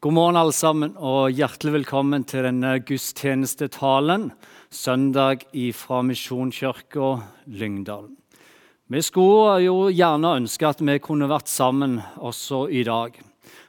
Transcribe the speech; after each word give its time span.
God 0.00 0.12
morgen, 0.14 0.36
alle 0.38 0.54
sammen, 0.54 0.92
og 0.94 1.32
hjertelig 1.34 1.72
velkommen 1.80 2.22
til 2.22 2.44
denne 2.46 2.76
gudstjenestetalen 2.86 4.28
søndag 4.70 5.40
fra 5.74 6.04
Misjonskirka 6.06 7.08
Lyngdal. 7.50 8.04
Vi 8.86 9.02
skulle 9.02 9.56
jo 9.64 9.88
gjerne 9.90 10.36
ønske 10.38 10.68
at 10.70 10.84
vi 10.86 11.00
kunne 11.02 11.26
vært 11.26 11.50
sammen 11.50 11.98
også 12.14 12.68
i 12.70 12.84
dag. 12.86 13.18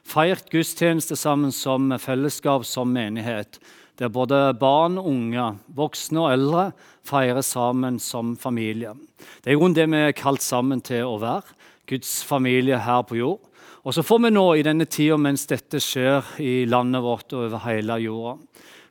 Feirt 0.06 0.46
gudstjeneste 0.54 1.18
sammen 1.18 1.50
som 1.50 1.90
fellesskap, 1.98 2.62
som 2.62 2.94
menighet. 2.94 3.58
Der 3.98 4.14
både 4.14 4.54
barn, 4.54 5.02
unge, 5.02 5.56
voksne 5.66 6.28
og 6.28 6.36
eldre 6.36 6.68
feirer 7.10 7.42
sammen 7.42 7.98
som 7.98 8.36
familie. 8.38 8.94
Det 9.42 9.50
er 9.50 9.58
jo 9.58 9.74
det 9.74 9.90
vi 9.90 10.06
er 10.06 10.14
kalt 10.14 10.46
sammen 10.46 10.78
til 10.78 11.10
å 11.10 11.18
være. 11.18 11.58
Guds 11.90 12.20
familie 12.22 12.78
her 12.78 13.02
på 13.02 13.18
jord. 13.18 13.49
Og 13.80 13.94
så 13.96 14.02
får 14.04 14.18
vi 14.26 14.30
nå 14.34 14.44
i 14.58 14.64
denne 14.66 14.84
tida 14.84 15.16
mens 15.16 15.46
dette 15.48 15.80
skjer 15.80 16.36
i 16.44 16.66
landet 16.68 17.00
vårt 17.00 17.32
og 17.32 17.46
over 17.46 17.62
hele 17.64 17.96
jorda, 18.02 18.34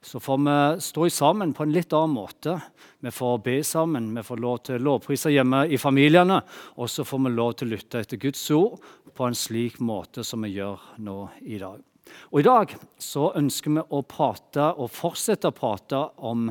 så 0.01 0.19
får 0.23 0.37
vi 0.45 0.55
stå 0.81 1.09
sammen 1.11 1.51
på 1.53 1.65
en 1.65 1.73
litt 1.75 1.93
annen 1.93 2.15
måte. 2.15 2.55
Vi 3.03 3.11
får 3.11 3.41
be 3.43 3.57
sammen, 3.67 4.13
vi 4.15 4.23
får 4.23 4.39
lov 4.39 4.61
til 4.63 4.81
lovpriser 4.87 5.33
hjemme 5.35 5.65
i 5.67 5.77
familiene. 5.77 6.39
Og 6.79 6.89
så 6.89 7.03
får 7.03 7.19
vi 7.25 7.33
lov 7.35 7.51
til 7.59 7.67
å 7.67 7.73
lytte 7.75 7.99
etter 7.99 8.21
Guds 8.21 8.45
ord 8.55 8.79
på 9.13 9.27
en 9.27 9.35
slik 9.35 9.81
måte 9.83 10.23
som 10.23 10.47
vi 10.47 10.53
gjør 10.55 10.79
nå 11.03 11.19
i 11.43 11.59
dag. 11.59 11.83
Og 12.31 12.39
I 12.39 12.47
dag 12.47 12.73
så 12.97 13.29
ønsker 13.37 13.75
vi 13.75 13.83
å 13.83 14.01
prate 14.07 14.71
og 14.79 14.89
fortsette 14.95 15.51
å 15.51 15.57
prate 15.59 16.01
om 16.15 16.47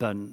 bønn. 0.00 0.26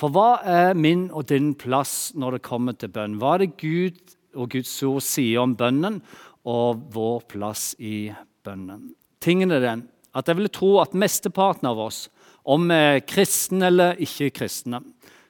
For 0.00 0.12
hva 0.12 0.40
er 0.48 0.74
min 0.74 1.10
og 1.12 1.28
din 1.28 1.52
plass 1.60 2.14
når 2.16 2.38
det 2.38 2.46
kommer 2.48 2.76
til 2.80 2.92
bønn? 2.94 3.20
Hva 3.20 3.36
er 3.36 3.44
det 3.44 3.54
Gud 3.60 4.16
og 4.34 4.50
Guds 4.56 4.72
ord 4.82 5.04
sier 5.04 5.44
om 5.44 5.54
bønnen, 5.54 6.00
og 6.44 6.84
vår 6.94 7.24
plass 7.30 7.72
i 7.80 8.12
bønnen. 8.44 8.92
Tingen 9.24 9.54
er 9.54 9.64
den 9.64 9.86
at 10.14 10.28
jeg 10.30 10.38
vil 10.38 10.52
tro 10.52 10.76
at 10.78 10.94
mesteparten 10.94 11.66
av 11.66 11.80
oss, 11.88 12.04
om 12.46 12.68
vi 12.68 12.76
er 12.76 13.00
kristne 13.08 13.70
eller 13.70 13.98
ikke 14.04 14.30
kristne, 14.36 14.82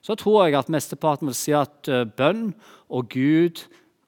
så 0.05 0.17
tror 0.21 0.45
jeg 0.45 0.59
at 0.59 0.69
mesteparten 0.73 1.31
vil 1.31 1.39
si 1.39 1.55
at 1.57 1.89
eh, 1.89 2.05
bønn 2.05 2.51
og 2.93 3.09
Gud 3.15 3.63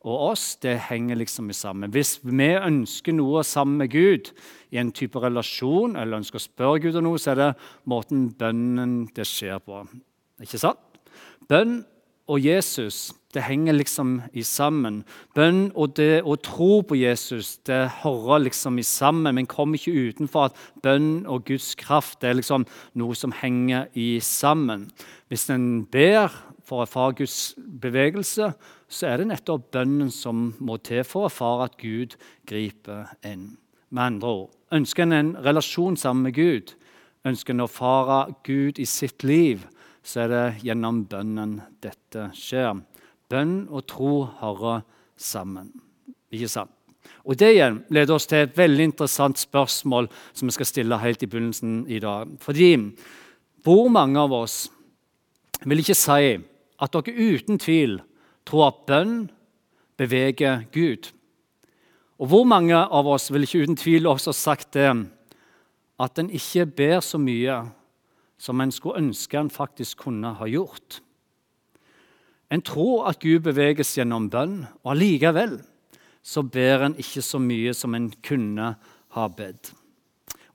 og 0.06 0.34
oss 0.34 0.44
det 0.62 0.76
henger 0.86 1.18
liksom 1.18 1.48
sammen. 1.56 1.90
Hvis 1.90 2.18
vi 2.22 2.50
ønsker 2.54 3.16
noe 3.16 3.42
sammen 3.46 3.80
med 3.80 3.90
Gud 3.90 4.30
i 4.70 4.78
en 4.78 4.92
type 4.94 5.18
relasjon, 5.18 5.96
eller 5.96 6.20
ønsker 6.20 6.38
å 6.38 6.44
spørre 6.44 6.82
Gud 6.84 6.98
om 7.00 7.08
noe, 7.08 7.18
så 7.18 7.32
er 7.32 7.40
det 7.40 7.48
måten 7.90 8.28
bønnen 8.38 9.08
det 9.16 9.26
skjer 9.26 9.58
på. 9.64 9.82
Ikke 10.44 10.60
sant? 10.60 10.78
Bønn 11.50 11.80
og 12.26 12.42
Jesus 12.42 13.12
det 13.36 13.44
henger 13.44 13.76
liksom 13.76 14.14
i 14.32 14.42
sammen. 14.46 15.02
Bønn 15.36 15.68
og 15.76 15.92
det 15.98 16.22
å 16.24 16.38
tro 16.40 16.80
på 16.88 16.96
Jesus 16.96 17.58
det 17.68 17.82
hører 18.00 18.46
liksom 18.46 18.78
i 18.80 18.84
sammen, 18.86 19.34
men 19.36 19.48
kommer 19.50 19.76
ikke 19.76 20.08
utenfor 20.08 20.48
at 20.48 20.62
bønn 20.82 21.26
og 21.28 21.44
Guds 21.50 21.74
kraft 21.76 22.22
det 22.22 22.30
er 22.30 22.38
liksom 22.40 22.64
noe 22.96 23.18
som 23.18 23.34
henger 23.36 23.90
i 23.92 24.16
sammen. 24.24 24.88
Hvis 25.28 25.50
en 25.52 25.84
ber 25.92 26.32
for 26.66 26.80
å 26.80 26.86
erfare 26.86 27.18
Guds 27.20 27.54
bevegelse, 27.58 28.50
så 28.88 29.10
er 29.10 29.20
det 29.20 29.28
nettopp 29.30 29.68
bønnen 29.76 30.10
som 30.14 30.48
må 30.58 30.78
til 30.80 31.04
for 31.04 31.26
å 31.26 31.30
erfare 31.30 31.68
at 31.68 31.78
Gud 31.82 32.16
griper 32.48 33.12
inn. 33.26 33.52
Med 33.92 34.02
andre 34.16 34.32
ord, 34.32 34.50
ønsker 34.74 35.04
en 35.04 35.14
en 35.14 35.36
relasjon 35.44 35.96
sammen 35.96 36.26
med 36.26 36.34
Gud, 36.34 36.72
ønsker 37.26 37.54
en 37.54 37.66
å 37.66 37.68
erfare 37.68 38.20
Gud 38.48 38.80
i 38.82 38.88
sitt 38.88 39.22
liv, 39.22 39.66
så 40.06 40.22
er 40.22 40.30
det 40.30 40.44
gjennom 40.62 41.02
bønnen 41.10 41.58
dette 41.82 42.28
skjer. 42.36 42.78
Bønn 43.26 43.64
og 43.66 43.88
tro 43.90 44.12
hører 44.38 44.84
sammen. 45.18 45.72
Ikke 46.30 46.50
sant? 46.50 46.70
Og 47.26 47.36
Det 47.38 47.52
igjen 47.54 47.80
leder 47.90 48.14
oss 48.14 48.26
til 48.30 48.44
et 48.44 48.56
veldig 48.58 48.84
interessant 48.92 49.38
spørsmål 49.38 50.08
som 50.32 50.46
vi 50.46 50.54
skal 50.54 50.68
stille 50.68 50.98
helt 51.02 51.22
i 51.22 51.28
begynnelsen 51.30 51.86
i 51.90 51.98
dag. 52.02 52.30
Fordi 52.42 52.70
hvor 53.66 53.88
mange 53.90 54.20
av 54.20 54.34
oss 54.34 54.68
vil 55.66 55.82
ikke 55.82 55.98
si 55.98 56.36
at 56.78 56.94
dere 56.94 57.34
uten 57.34 57.58
tvil 57.58 57.98
tror 58.46 58.68
at 58.68 58.82
bønn 58.86 59.14
beveger 59.98 60.66
Gud? 60.74 61.10
Og 62.22 62.30
hvor 62.30 62.46
mange 62.46 62.78
av 62.78 63.10
oss 63.10 63.30
vil 63.32 63.46
ikke 63.46 63.64
uten 63.66 63.78
tvil 63.78 64.06
også 64.06 64.34
sagt 64.34 64.74
det 64.78 64.90
at 65.98 66.18
en 66.20 66.30
ikke 66.30 66.66
ber 66.66 67.00
så 67.02 67.18
mye 67.18 67.64
som 68.38 68.60
en 68.60 68.72
skulle 68.72 69.00
ønske 69.00 69.38
en 69.40 69.52
faktisk 69.52 70.04
kunne 70.06 70.34
ha 70.38 70.48
gjort. 70.50 71.00
En 72.50 72.62
tror 72.62 73.08
at 73.10 73.18
Gud 73.22 73.42
beveges 73.46 73.96
gjennom 73.96 74.28
bønn, 74.30 74.60
og 74.84 74.92
allikevel 74.94 75.58
så 76.26 76.42
ber 76.42 76.86
en 76.86 77.00
ikke 77.00 77.24
så 77.24 77.40
mye 77.42 77.74
som 77.74 77.94
en 77.94 78.10
kunne 78.22 78.76
ha 79.16 79.26
bedt. 79.28 79.72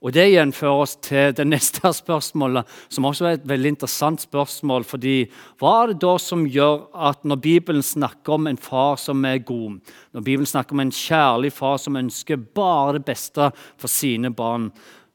Og 0.02 0.10
Det 0.10 0.24
igjen 0.32 0.50
fører 0.50 0.80
oss 0.82 0.96
til 0.98 1.30
det 1.30 1.44
neste 1.46 1.86
spørsmålet, 2.02 2.66
som 2.90 3.06
også 3.06 3.26
er 3.28 3.36
et 3.36 3.44
veldig 3.46 3.70
interessant 3.76 4.24
spørsmål. 4.24 4.84
fordi 4.84 5.30
Hva 5.60 5.82
er 5.82 5.92
det 5.92 6.00
da 6.02 6.16
som 6.18 6.42
gjør 6.42 6.88
at 6.94 7.22
når 7.24 7.36
Bibelen 7.36 7.82
snakker 7.82 8.34
om 8.34 8.46
en 8.46 8.58
far 8.58 8.96
som 8.96 9.24
er 9.24 9.38
god, 9.38 9.78
når 10.12 10.20
Bibelen 10.20 10.46
snakker 10.46 10.74
om 10.74 10.80
en 10.80 10.90
kjærlig 10.90 11.52
far 11.52 11.78
som 11.78 11.96
ønsker 11.96 12.36
bare 12.36 12.98
det 12.98 13.04
beste 13.04 13.52
for 13.78 13.86
sine 13.88 14.34
barn, 14.34 14.72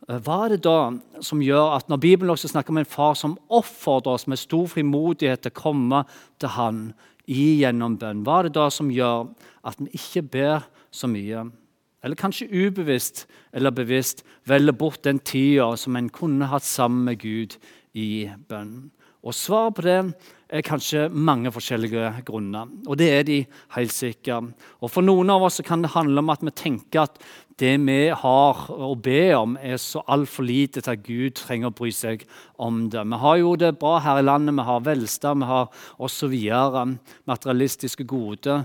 hva 0.07 0.38
er 0.45 0.53
det 0.56 0.63
da 0.63 0.94
som 1.23 1.41
gjør 1.44 1.73
at 1.75 1.90
når 1.91 2.00
Bibelen 2.00 2.31
også 2.31 2.47
snakker 2.53 2.72
om 2.72 2.79
en 2.79 2.88
far 2.88 3.16
som 3.19 3.35
oppfordrer 3.51 4.16
oss 4.16 4.28
med 4.31 4.40
stor 4.40 4.69
frimodighet 4.72 5.44
til 5.44 5.51
å 5.51 5.59
komme 5.59 6.03
til 6.40 6.53
han 6.56 6.81
i 7.28 7.57
gjennombønn, 7.59 8.23
hva 8.23 8.40
er 8.40 8.47
det 8.47 8.56
da 8.56 8.69
som 8.72 8.91
gjør 8.94 9.28
at 9.68 9.81
vi 9.81 9.90
ikke 10.00 10.23
ber 10.31 10.69
så 10.95 11.09
mye? 11.12 11.44
Eller 12.06 12.19
kanskje 12.19 12.47
ubevisst 12.47 13.25
eller 13.51 13.75
bevisst 13.75 14.23
velger 14.47 14.78
bort 14.79 15.03
den 15.03 15.19
tida 15.19 15.73
som 15.75 15.97
en 16.00 16.07
kunne 16.13 16.47
hatt 16.47 16.63
sammen 16.63 17.03
med 17.09 17.19
Gud 17.19 17.57
i 17.91 18.29
bønn? 18.47 18.94
Og 19.28 19.35
Svaret 19.35 19.75
på 19.75 19.84
det 19.84 20.00
er 20.47 20.63
kanskje 20.63 21.07
mange 21.11 21.51
forskjellige 21.51 22.23
grunner. 22.27 22.69
Og 22.87 22.97
det 22.99 23.09
er 23.11 23.25
de 23.27 23.41
helt 23.75 23.93
sikkert. 23.93 24.53
Og 24.81 24.91
For 24.91 25.05
noen 25.05 25.29
av 25.33 25.43
oss 25.43 25.59
kan 25.65 25.83
det 25.83 25.91
handle 25.95 26.23
om 26.23 26.31
at 26.31 26.45
vi 26.45 26.55
tenker 26.55 27.03
at 27.03 27.19
det 27.57 27.73
vi 27.81 27.99
har 28.13 28.59
å 28.69 28.91
be 29.01 29.21
om, 29.33 29.57
er 29.57 29.79
så 29.81 30.03
altfor 30.07 30.45
lite 30.45 30.81
til 30.81 30.93
at 30.93 31.05
Gud 31.05 31.37
trenger 31.39 31.71
å 31.71 31.77
bry 31.77 31.89
seg 31.91 32.23
om 32.61 32.85
det. 32.93 33.01
Vi 33.01 33.21
har 33.23 33.37
jo 33.41 33.55
det 33.57 33.79
bra 33.81 33.97
her 34.05 34.21
i 34.21 34.25
landet, 34.25 34.55
vi 34.55 34.67
har 34.67 34.83
velstand, 34.85 35.41
vi 35.41 35.49
har 35.49 35.71
osv. 35.97 36.35
materialistiske 37.25 38.05
gode. 38.05 38.61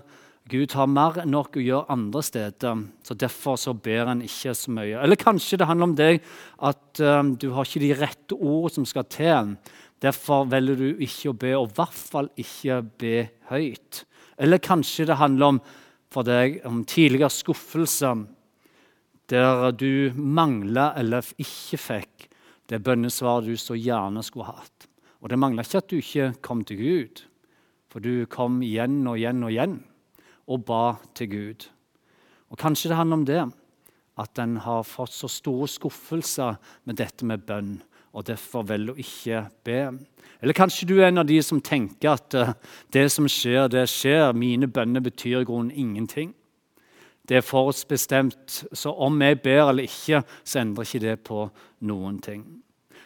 Gud 0.50 0.75
har 0.75 0.88
mer 0.91 1.20
enn 1.22 1.31
nok 1.32 1.56
å 1.56 1.62
gjøre 1.62 1.94
andre 1.94 2.22
steder, 2.26 2.81
så 3.06 3.14
derfor 3.16 3.56
så 3.60 3.72
ber 3.78 4.10
han 4.10 4.25
ikke 4.26 4.53
så 4.59 4.75
mye. 4.75 4.99
Eller 4.99 5.16
kanskje 5.16 5.60
det 5.60 5.69
handler 5.70 5.88
om 5.88 5.94
deg 5.97 6.19
at 6.66 7.00
um, 7.00 7.37
du 7.38 7.53
har 7.54 7.64
ikke 7.64 7.84
de 7.84 7.93
rette 7.97 8.37
ord 8.37 8.75
som 8.75 8.84
skal 8.88 9.06
til. 9.09 9.54
Derfor 10.03 10.49
velger 10.51 10.79
du 10.81 10.89
ikke 11.05 11.31
å 11.31 11.39
be, 11.39 11.53
og 11.57 11.71
i 11.71 11.77
hvert 11.79 11.99
fall 12.11 12.29
ikke 12.41 12.81
be 12.99 13.17
høyt. 13.53 14.03
Eller 14.43 14.63
kanskje 14.63 15.07
det 15.07 15.21
handler 15.21 15.55
om 15.55 15.61
for 16.13 16.27
deg 16.27 16.61
om 16.69 16.83
tidligere 16.85 17.33
skuffelse 17.33 18.12
der 19.33 19.71
du 19.79 20.12
mangla 20.19 20.91
eller 21.01 21.25
ikke 21.41 21.79
fikk 21.81 22.27
det 22.69 22.83
bønnesvaret 22.85 23.49
du 23.49 23.57
så 23.61 23.77
gjerne 23.79 24.25
skulle 24.27 24.51
hatt. 24.51 24.89
Og 25.23 25.31
det 25.31 25.39
mangla 25.39 25.65
ikke 25.65 25.81
at 25.81 25.89
du 25.89 25.97
ikke 26.01 26.29
kom 26.45 26.65
til 26.67 26.81
Gud, 26.81 27.23
for 27.89 28.03
du 28.03 28.27
kom 28.33 28.61
igjen 28.65 29.01
og 29.07 29.21
igjen 29.21 29.45
og 29.45 29.55
igjen 29.55 29.79
og 30.51 30.65
ba 30.67 30.85
til 31.17 31.31
Gud. 31.31 31.67
Og 32.51 32.59
Kanskje 32.61 32.91
det 32.91 32.99
handler 32.99 33.21
om 33.21 33.27
det, 33.29 33.43
at 34.21 34.41
en 34.43 34.59
har 34.61 34.85
fått 34.85 35.15
så 35.15 35.31
store 35.31 35.69
skuffelser 35.71 36.59
med 36.85 36.99
dette 37.01 37.25
med 37.25 37.47
bønn, 37.49 37.79
og 38.12 38.27
derfor 38.28 38.67
velger 38.69 38.93
å 38.93 39.00
ikke 39.00 39.43
be. 39.65 39.81
Eller 40.43 40.56
kanskje 40.56 40.89
du 40.89 40.97
er 40.99 41.09
en 41.09 41.23
av 41.23 41.28
de 41.28 41.39
som 41.45 41.61
tenker 41.65 42.12
at 42.12 42.34
eh, 42.34 42.55
det 42.93 43.06
som 43.15 43.28
skjer, 43.31 43.71
det 43.73 43.87
skjer. 43.91 44.33
Mine 44.37 44.69
bønner 44.69 45.05
betyr 45.05 45.43
i 45.43 45.49
grunnen 45.49 45.71
ingenting. 45.71 46.34
Det 47.28 47.39
er 47.39 47.47
forutbestemt, 47.47 48.65
så 48.75 48.91
om 48.99 49.21
jeg 49.23 49.39
ber 49.45 49.69
eller 49.69 49.87
ikke, 49.87 50.25
så 50.45 50.59
endrer 50.61 50.88
ikke 50.88 51.05
det 51.05 51.19
på 51.25 51.44
noen 51.87 52.19
ting. 52.23 52.43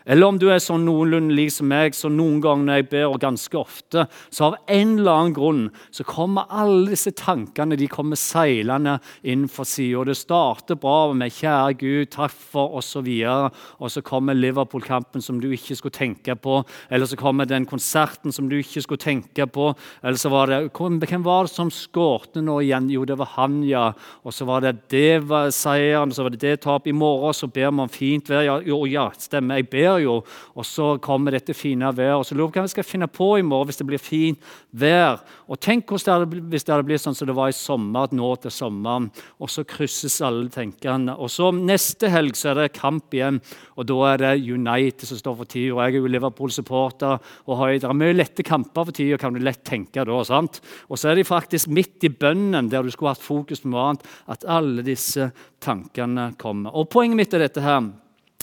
Eller 0.06 0.30
om 0.30 0.38
du 0.38 0.46
er 0.52 0.60
sånn 0.62 0.84
noenlunde 0.86 1.34
lik 1.34 1.50
som 1.50 1.66
meg, 1.70 1.94
så 1.96 2.10
noen 2.12 2.38
ganger 2.42 2.66
når 2.68 2.78
jeg 2.80 2.88
ber, 2.92 3.06
og 3.10 3.20
ganske 3.22 3.58
ofte, 3.58 4.06
så 4.30 4.50
av 4.50 4.56
en 4.70 4.92
eller 5.00 5.12
annen 5.12 5.34
grunn 5.34 5.62
så 5.90 6.06
kommer 6.06 6.46
alle 6.54 6.92
disse 6.92 7.10
tankene 7.18 7.78
de 7.78 7.88
kommer 7.90 8.18
seilende 8.20 8.98
inn 9.26 9.46
for 9.50 9.66
sida. 9.66 10.04
Det 10.06 10.16
starter 10.18 10.78
bra 10.78 11.12
med 11.12 11.32
'Kjære 11.32 11.78
Gud, 11.80 12.10
takk 12.14 12.30
for', 12.30 12.76
osv. 12.78 13.08
Og, 13.26 13.50
og 13.80 13.90
så 13.90 14.02
kommer 14.02 14.34
Liverpool-kampen 14.38 15.22
som 15.22 15.40
du 15.40 15.50
ikke 15.50 15.76
skulle 15.76 15.96
tenke 15.96 16.36
på. 16.36 16.62
Eller 16.90 17.06
så 17.06 17.16
kommer 17.16 17.44
den 17.44 17.66
konserten 17.66 18.32
som 18.32 18.48
du 18.48 18.56
ikke 18.58 18.82
skulle 18.82 19.02
tenke 19.02 19.46
på. 19.46 19.74
Eller 20.02 20.18
så 20.18 20.30
var 20.30 20.46
det 20.46 20.70
Hvem 20.76 21.24
var 21.24 21.46
det 21.46 21.54
som 21.54 21.70
skårte 21.70 22.42
nå 22.42 22.60
igjen? 22.60 22.90
Jo, 22.90 23.04
det 23.04 23.18
var 23.18 23.32
han, 23.36 23.62
ja. 23.64 23.92
Og 24.24 24.32
så 24.32 24.44
var 24.44 24.60
det 24.60 24.88
det 24.90 25.28
var 25.28 25.50
seieren, 25.50 26.12
så 26.12 26.22
var 26.22 26.30
det 26.30 26.40
det 26.40 26.60
tapet. 26.60 26.90
I 26.90 26.92
morgen 26.92 27.34
så 27.34 27.46
ber 27.46 27.68
om 27.68 27.88
fint 27.88 28.28
vær. 28.28 28.44
Ja, 28.46 28.60
jo, 28.60 28.84
ja, 28.86 29.10
stemmer. 29.18 29.56
Jeg 29.56 29.70
ber 29.70 29.95
skjer 29.96 30.04
jo. 30.04 30.16
Og 30.56 30.66
så 30.66 30.98
kommer 31.02 31.32
dette 31.32 31.54
fine 31.54 31.90
været. 31.94 32.16
Og 32.18 32.26
så 32.26 32.36
lurer 32.36 32.52
på 32.52 32.60
hva 32.60 32.66
vi 32.66 32.74
skal 32.74 32.86
finne 32.86 33.08
på 33.08 33.38
i 33.38 33.44
morgen 33.44 33.68
hvis 33.68 33.80
det 33.80 33.86
blir 33.88 34.00
fint 34.00 34.40
vær. 34.72 35.20
Og 35.48 35.60
tenk 35.60 35.86
det 35.86 36.12
hadde, 36.12 36.40
hvis 36.50 36.64
det 36.64 36.74
hadde 36.74 36.86
blitt 36.86 37.02
sånn 37.02 37.16
som 37.16 37.28
det 37.28 37.36
var 37.36 37.50
i 37.50 37.56
sommer, 37.56 38.08
nå 38.12 38.30
til 38.42 38.50
sommeren. 38.50 39.10
Og 39.40 39.50
så 39.50 39.64
krysses 39.64 40.20
alle 40.24 40.48
tenkerne. 40.52 41.16
Og 41.16 41.30
så 41.30 41.50
neste 41.54 42.10
helg 42.12 42.36
så 42.36 42.52
er 42.52 42.60
det 42.60 42.76
kamp 42.76 43.14
igjen, 43.14 43.40
og 43.76 43.86
da 43.88 43.98
er 44.12 44.22
det 44.22 44.32
United 44.44 45.06
som 45.08 45.20
står 45.20 45.38
for 45.40 45.50
tida. 45.50 45.76
Jeg 45.86 45.96
er 45.96 46.00
jo 46.00 46.10
Liverpool-supporter. 46.10 47.18
og 47.46 47.56
har, 47.58 47.74
Det 47.76 47.84
er 47.84 47.94
mye 47.94 48.16
lette 48.16 48.42
kamper 48.42 48.86
for 48.86 48.92
tida, 48.92 49.18
kan 49.18 49.34
du 49.34 49.40
lett 49.40 49.64
tenke 49.64 50.04
da. 50.04 50.22
sant? 50.24 50.60
Og 50.90 50.98
så 50.98 51.10
er 51.10 51.16
de 51.16 51.24
faktisk 51.24 51.68
midt 51.68 52.04
i 52.04 52.08
bønnen, 52.08 52.70
der 52.70 52.82
du 52.82 52.90
skulle 52.90 53.14
hatt 53.14 53.22
fokus 53.22 53.60
på 53.60 53.70
noe 53.70 53.90
annet, 53.90 54.06
at 54.28 54.44
alle 54.44 54.82
disse 54.82 55.30
tankene 55.60 56.34
kommer. 56.38 56.74
Og 56.74 56.88
Poenget 56.90 57.16
mitt 57.16 57.34
er 57.34 57.42
dette 57.44 57.60
her, 57.60 57.90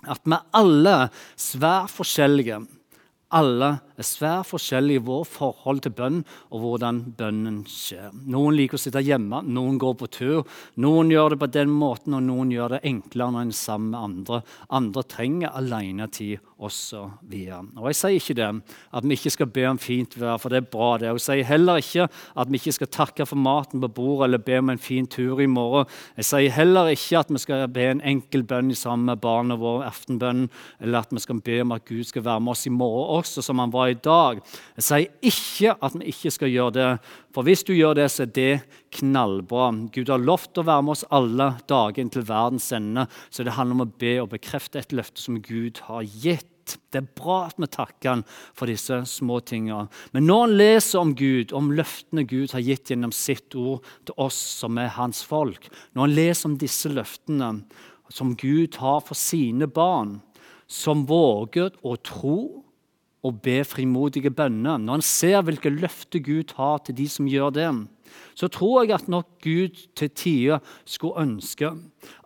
at 0.10 0.22
vi 0.26 0.40
alle 0.60 0.96
svært 1.40 1.94
forskjellige. 1.94 2.62
Alle 3.34 3.70
er 4.00 4.08
svært 4.08 4.50
forskjellig 4.50 4.98
i 5.00 5.04
vår 5.06 5.26
forhold 5.30 5.84
til 5.86 5.94
bønn 5.98 6.22
og 6.50 6.64
hvordan 6.64 7.02
bønnen 7.18 7.62
skjer. 7.70 8.14
Noen 8.34 8.58
liker 8.58 8.80
å 8.80 8.84
sitte 8.84 9.04
hjemme, 9.04 9.44
noen 9.46 9.78
går 9.82 9.98
på 10.00 10.10
tur. 10.14 10.48
Noen 10.82 11.12
gjør 11.14 11.34
det 11.34 11.42
på 11.44 11.52
den 11.54 11.74
måten, 11.74 12.16
og 12.18 12.26
noen 12.26 12.54
gjør 12.54 12.76
det 12.78 12.84
enklere 12.90 13.36
når 13.36 13.48
en 13.48 13.54
er 13.54 13.60
sammen 13.60 13.92
med 13.94 14.02
andre. 14.08 14.42
Andre 14.74 15.06
trenger 15.16 15.54
alenetid 15.58 16.42
osv. 16.64 17.34
Og 17.76 17.88
jeg 17.90 18.00
sier 18.00 18.18
ikke 18.18 18.38
det 18.38 18.50
at 18.96 19.08
vi 19.08 19.18
ikke 19.18 19.34
skal 19.34 19.50
be 19.54 19.66
om 19.68 19.80
fint 19.82 20.16
vær, 20.20 20.40
for 20.42 20.54
det 20.54 20.62
er 20.62 20.70
bra. 20.72 20.98
det. 20.98 21.12
Og 21.12 21.20
jeg 21.20 21.26
sier 21.28 21.50
heller 21.50 21.82
ikke 21.82 22.08
at 22.10 22.52
vi 22.52 22.60
ikke 22.62 22.76
skal 22.78 22.92
takke 22.94 23.28
for 23.28 23.40
maten 23.40 23.84
på 23.84 23.92
bordet 24.00 24.30
eller 24.30 24.44
be 24.44 24.60
om 24.62 24.72
en 24.74 24.82
fin 24.82 25.08
tur 25.08 25.42
i 25.44 25.50
morgen. 25.50 25.90
Jeg 26.18 26.30
sier 26.30 26.56
heller 26.56 26.92
ikke 26.94 27.20
at 27.20 27.34
vi 27.34 27.42
skal 27.42 27.68
be 27.74 27.88
en 27.92 28.04
enkel 28.14 28.46
bønn 28.48 28.74
sammen 28.76 29.12
med 29.12 29.22
barna 29.24 29.58
våre, 29.60 29.88
aftenbønnen, 29.90 30.50
eller 30.80 31.04
at 31.04 31.14
vi 31.14 31.24
skal 31.24 31.42
be 31.44 31.60
om 31.62 31.76
at 31.76 31.86
Gud 31.86 32.04
skal 32.08 32.26
være 32.26 32.44
med 32.44 32.56
oss 32.56 32.68
i 32.68 32.74
morgen 32.74 33.20
også, 33.20 33.44
som 33.46 33.60
han 33.60 33.74
var 33.74 33.83
i 33.92 33.98
dag. 34.00 34.40
Jeg 34.78 34.86
sier 34.88 35.10
ikke 35.30 35.76
at 35.84 35.98
vi 35.98 36.14
ikke 36.14 36.32
skal 36.34 36.52
gjøre 36.54 36.76
det, 36.78 36.88
for 37.34 37.48
hvis 37.48 37.66
du 37.68 37.74
gjør 37.76 37.98
det, 38.00 38.08
så 38.14 38.26
er 38.26 38.32
det 38.36 38.54
knallbra. 38.98 39.72
Gud 39.94 40.12
har 40.14 40.22
lovt 40.22 40.62
å 40.62 40.66
være 40.68 40.86
med 40.86 40.96
oss 40.96 41.06
alle 41.14 41.50
dager 41.70 42.04
inntil 42.04 42.26
verdens 42.28 42.72
ende, 42.76 43.08
så 43.30 43.46
det 43.46 43.56
handler 43.58 43.80
om 43.80 43.86
å 43.88 43.94
be 44.06 44.16
og 44.22 44.34
bekrefte 44.34 44.82
et 44.82 44.96
løfte 44.96 45.24
som 45.24 45.42
Gud 45.44 45.84
har 45.90 46.04
gitt. 46.06 46.50
Det 46.94 47.02
er 47.02 47.08
bra 47.20 47.42
at 47.50 47.58
vi 47.60 47.68
takker 47.68 48.10
han 48.10 48.22
for 48.56 48.72
disse 48.72 49.02
små 49.10 49.42
tingene. 49.44 49.90
Men 50.16 50.30
når 50.30 50.44
en 50.46 50.58
leser 50.62 51.02
om 51.02 51.16
Gud, 51.20 51.52
om 51.52 51.74
løftene 51.76 52.24
Gud 52.30 52.54
har 52.56 52.64
gitt 52.64 52.94
gjennom 52.94 53.12
sitt 53.16 53.56
ord 53.60 53.84
til 54.08 54.16
oss 54.22 54.38
som 54.62 54.80
er 54.80 54.94
hans 54.96 55.26
folk, 55.28 55.68
når 55.92 56.08
en 56.08 56.16
leser 56.16 56.50
om 56.52 56.60
disse 56.62 56.92
løftene 56.94 57.50
som 58.14 58.36
Gud 58.40 58.78
har 58.80 59.02
for 59.04 59.18
sine 59.18 59.68
barn, 59.68 60.22
som 60.68 61.06
våger 61.10 61.74
å 61.84 61.98
tro 62.02 62.38
og 63.24 63.40
be 63.44 63.62
frimodige 63.64 64.32
bønner, 64.36 64.78
når 64.78 65.00
en 65.00 65.06
ser 65.06 65.42
hvilke 65.46 65.72
løfter 65.72 66.20
Gud 66.24 66.54
har 66.58 66.84
til 66.84 66.98
de 66.98 67.08
som 67.10 67.30
gjør 67.30 67.54
det, 67.56 67.70
så 68.36 68.50
tror 68.52 68.84
jeg 68.84 68.98
at 68.98 69.10
nok 69.10 69.30
Gud 69.44 69.80
til 69.96 70.10
tider 70.12 70.60
skulle 70.86 71.24
ønske 71.24 71.72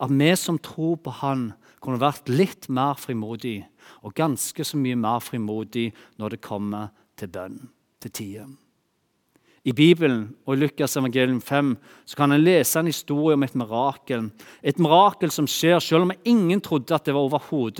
at 0.02 0.12
vi 0.12 0.36
som 0.36 0.58
tror 0.60 0.98
på 0.98 1.14
Han, 1.22 1.52
kunne 1.78 2.02
vært 2.02 2.28
litt 2.28 2.66
mer 2.74 2.98
frimodige, 2.98 3.68
og 4.02 4.16
ganske 4.18 4.66
så 4.66 4.80
mye 4.82 4.98
mer 4.98 5.22
frimodige 5.24 5.94
når 6.18 6.34
det 6.34 6.42
kommer 6.44 6.90
til 7.16 7.30
bønn 7.32 7.60
til 8.02 8.12
tider. 8.12 8.50
I 9.68 9.74
Bibelen 9.76 10.30
og 10.48 10.54
i 10.56 10.60
Lukas 10.62 10.96
evangelium 10.96 11.42
5 11.44 11.74
så 12.08 12.16
kan 12.16 12.32
en 12.32 12.40
lese 12.40 12.80
en 12.80 12.88
historie 12.88 13.36
om 13.36 13.44
et 13.44 13.56
mirakel. 13.60 14.30
Et 14.64 14.78
mirakel 14.80 15.32
som 15.34 15.48
skjer 15.50 15.82
selv 15.84 16.06
om 16.06 16.14
ingen 16.24 16.62
trodde 16.64 16.96
at 16.96 17.04
det 17.04 17.16
var 17.16 17.26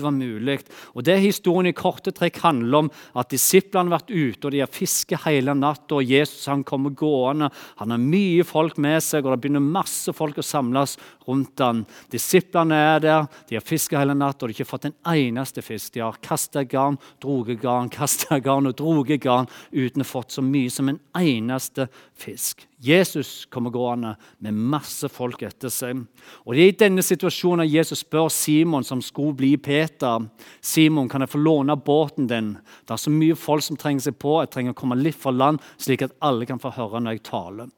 var 0.04 0.12
mulig. 0.12 0.58
Og 0.92 1.04
Det 1.04 1.16
historien 1.22 1.70
i 1.70 1.72
korte 1.72 2.12
trekk 2.12 2.42
handler 2.42 2.84
om 2.84 2.90
at 3.16 3.30
disiplene 3.32 3.88
har 3.88 4.02
vært 4.02 4.12
ute 4.12 4.46
og 4.46 4.52
de 4.52 4.60
har 4.60 4.68
fisket 4.68 5.24
hele 5.24 5.54
natta. 5.56 6.02
Jesus 6.04 6.44
han 6.50 6.64
kommer 6.64 6.92
gående. 6.92 7.48
Han 7.80 7.90
har 7.94 8.02
mye 8.02 8.44
folk 8.44 8.76
med 8.76 9.00
seg, 9.02 9.24
og 9.24 9.32
det 9.32 9.40
begynner 9.46 9.64
masse 9.64 10.12
folk 10.12 10.36
å 10.36 10.44
samles 10.44 10.98
rundt 11.24 11.64
han. 11.64 11.86
Disiplene 12.12 12.76
er 12.76 13.00
der, 13.00 13.26
de 13.48 13.56
har 13.56 13.64
fisket 13.64 13.96
hele 14.02 14.16
natta 14.16 14.44
og 14.44 14.50
de 14.50 14.58
har 14.58 14.58
ikke 14.58 14.68
fått 14.68 14.90
en 14.90 14.98
eneste 15.14 15.64
fisk. 15.64 15.94
De 15.94 16.04
har 16.04 16.20
kasta 16.20 16.66
garn, 16.68 17.00
droget 17.22 17.62
garn, 17.64 17.88
kasta 17.98 18.42
garn 18.44 18.68
og 18.68 18.76
droget 18.76 19.24
garn 19.24 19.48
uten 19.72 20.04
å 20.04 20.10
fått 20.12 20.36
så 20.36 20.44
mye 20.44 20.68
som 20.68 20.92
en 20.92 21.00
eneste 21.16 21.77
eneste 21.78 21.88
fisk. 22.14 22.68
Jesus 22.80 23.46
kommer 23.46 23.70
gående 23.70 24.16
med 24.38 24.54
masse 24.54 25.08
folk 25.08 25.42
etter 25.42 25.68
seg. 25.68 26.04
Og 26.46 26.54
Det 26.54 26.62
er 26.62 26.68
i 26.68 26.76
denne 26.78 27.02
situasjonen 27.02 27.66
at 27.66 27.72
Jesus 27.72 28.04
spør 28.04 28.28
Simon, 28.28 28.84
som 28.84 29.02
skulle 29.02 29.34
bli 29.34 29.56
Peter, 29.56 30.28
Simon, 30.60 31.08
kan 31.08 31.20
jeg 31.20 31.30
få 31.30 31.38
låne 31.38 31.76
båten 31.76 32.28
din. 32.28 32.58
Det 32.86 32.92
er 32.92 32.96
så 32.96 33.10
mye 33.10 33.34
folk 33.34 33.62
som 33.62 33.76
trenger 33.76 34.00
seg 34.00 34.18
på. 34.18 34.40
Jeg 34.40 34.50
trenger 34.50 34.72
å 34.72 34.78
komme 34.78 34.96
litt 34.96 35.16
fra 35.16 35.30
land, 35.30 35.58
slik 35.76 36.02
at 36.02 36.14
alle 36.20 36.46
kan 36.46 36.58
få 36.58 36.70
høre 36.70 37.00
når 37.00 37.18
jeg 37.18 37.22
taler. 37.22 37.68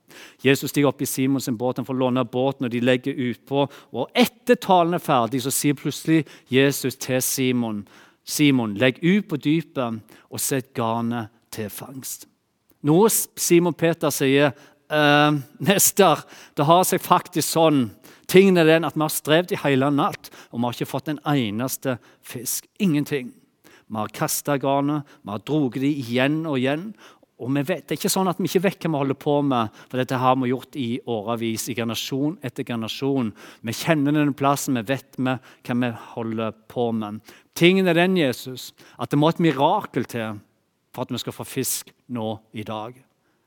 Jesus 0.43 0.71
stiger 0.71 0.89
opp 0.89 1.01
i 1.01 1.07
Simons 1.07 1.49
båt, 1.49 1.79
han 1.79 1.87
får 1.87 1.95
låne 1.95 2.25
båten, 2.25 2.67
og 2.67 2.71
de 2.71 2.81
legger 2.81 3.15
utpå. 3.15 3.69
Og 3.93 4.11
etter 4.15 4.57
talen 4.57 4.95
er 4.95 4.99
ferdig, 4.99 5.43
så 5.43 5.51
sier 5.51 5.75
plutselig 5.75 6.27
Jesus 6.49 6.97
til 6.97 7.23
Simon, 7.23 7.87
Simon, 8.25 8.77
legg 8.77 9.01
ut 9.03 9.27
på 9.29 9.37
dypet 9.37 10.03
og 10.31 10.41
sett 10.41 10.75
garnet 10.77 11.33
til 11.51 11.71
fangst. 11.71 12.30
Noe 12.87 13.11
Simon 13.11 13.77
Peter 13.77 14.13
sier 14.15 14.53
eh, 14.53 15.39
Mester, 15.61 16.25
det 16.57 16.69
har 16.69 16.87
seg 16.89 17.03
faktisk 17.05 17.49
sånn 17.53 17.89
Tingen 18.31 18.61
er 18.61 18.69
den 18.69 18.87
at 18.87 18.95
Vi 18.95 19.03
har 19.03 19.11
strevd 19.11 19.53
i 19.57 19.59
hele 19.59 19.89
natt, 19.91 20.29
og 20.53 20.61
vi 20.61 20.67
har 20.69 20.77
ikke 20.77 20.87
fått 20.87 21.09
en 21.11 21.19
eneste 21.27 21.97
fisk. 22.23 22.69
Ingenting. 22.79 23.33
Vi 23.91 23.99
har 23.99 24.13
kasta 24.15 24.55
garnet, 24.55 25.03
vi 25.25 25.33
har 25.33 25.43
dratt 25.43 25.81
det 25.83 25.91
igjen 25.91 26.45
og 26.47 26.61
igjen. 26.61 26.93
Og 27.41 27.51
vi 27.57 27.65
vet, 27.65 27.89
Det 27.89 27.97
er 27.97 27.99
ikke 27.99 28.13
sånn 28.13 28.29
at 28.31 28.39
vi 28.39 28.47
ikke 28.47 28.63
vet 28.69 28.85
hva 28.85 28.91
vi 28.93 29.01
holder 29.01 29.19
på 29.19 29.35
med, 29.43 29.75
for 29.89 29.99
dette 29.99 30.21
har 30.23 30.37
vi 30.37 30.53
gjort 30.53 30.77
i 30.77 31.01
årevis, 31.09 31.69
i 31.73 31.75
generasjon 31.75 32.39
etter 32.45 32.69
generasjon. 32.69 33.33
Vi 33.67 33.73
kjenner 33.73 34.13
denne 34.13 34.37
plassen, 34.37 34.79
vi 34.79 34.93
vet 34.93 35.19
med 35.19 35.41
hva 35.67 35.79
vi 35.81 35.91
holder 36.13 36.53
på 36.69 36.93
med. 36.93 37.19
Tingen 37.57 37.89
er 37.89 37.99
den, 37.99 38.17
Jesus, 38.21 38.71
at 38.97 39.11
det 39.11 39.19
må 39.19 39.33
et 39.33 39.43
mirakel 39.43 40.05
til 40.05 40.39
for 40.95 41.03
at 41.03 41.11
vi 41.11 41.19
skal 41.19 41.35
få 41.35 41.47
fisk 41.49 41.91
nå 42.11 42.35
i 42.53 42.65
dag. 42.67 42.97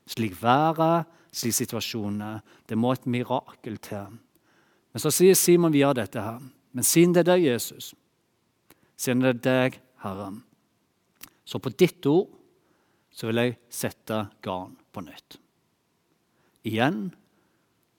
Slik 0.08 0.36
været, 0.40 1.08
slik 1.34 1.56
situasjonen 1.56 2.22
er. 2.24 2.42
Det 2.68 2.78
må 2.78 2.92
et 2.94 3.06
mirakel 3.06 3.78
til. 3.82 4.18
Men 4.92 5.02
så 5.02 5.12
sier 5.14 5.36
Simon 5.38 5.74
via 5.74 5.92
dette 5.96 6.20
her. 6.20 6.40
Men 6.74 6.86
siden 6.86 7.14
det 7.14 7.24
er 7.24 7.32
deg, 7.34 7.46
Jesus, 7.52 7.92
siden 8.98 9.22
det 9.22 9.34
er 9.34 9.42
deg, 9.46 9.78
Herre, 10.04 10.32
så 11.44 11.60
på 11.62 11.72
ditt 11.76 12.04
ord 12.08 12.28
så 13.14 13.28
vil 13.28 13.40
jeg 13.40 13.56
sette 13.72 14.24
garn 14.42 14.74
på 14.92 15.04
nytt. 15.04 15.38
Igjen, 16.66 17.12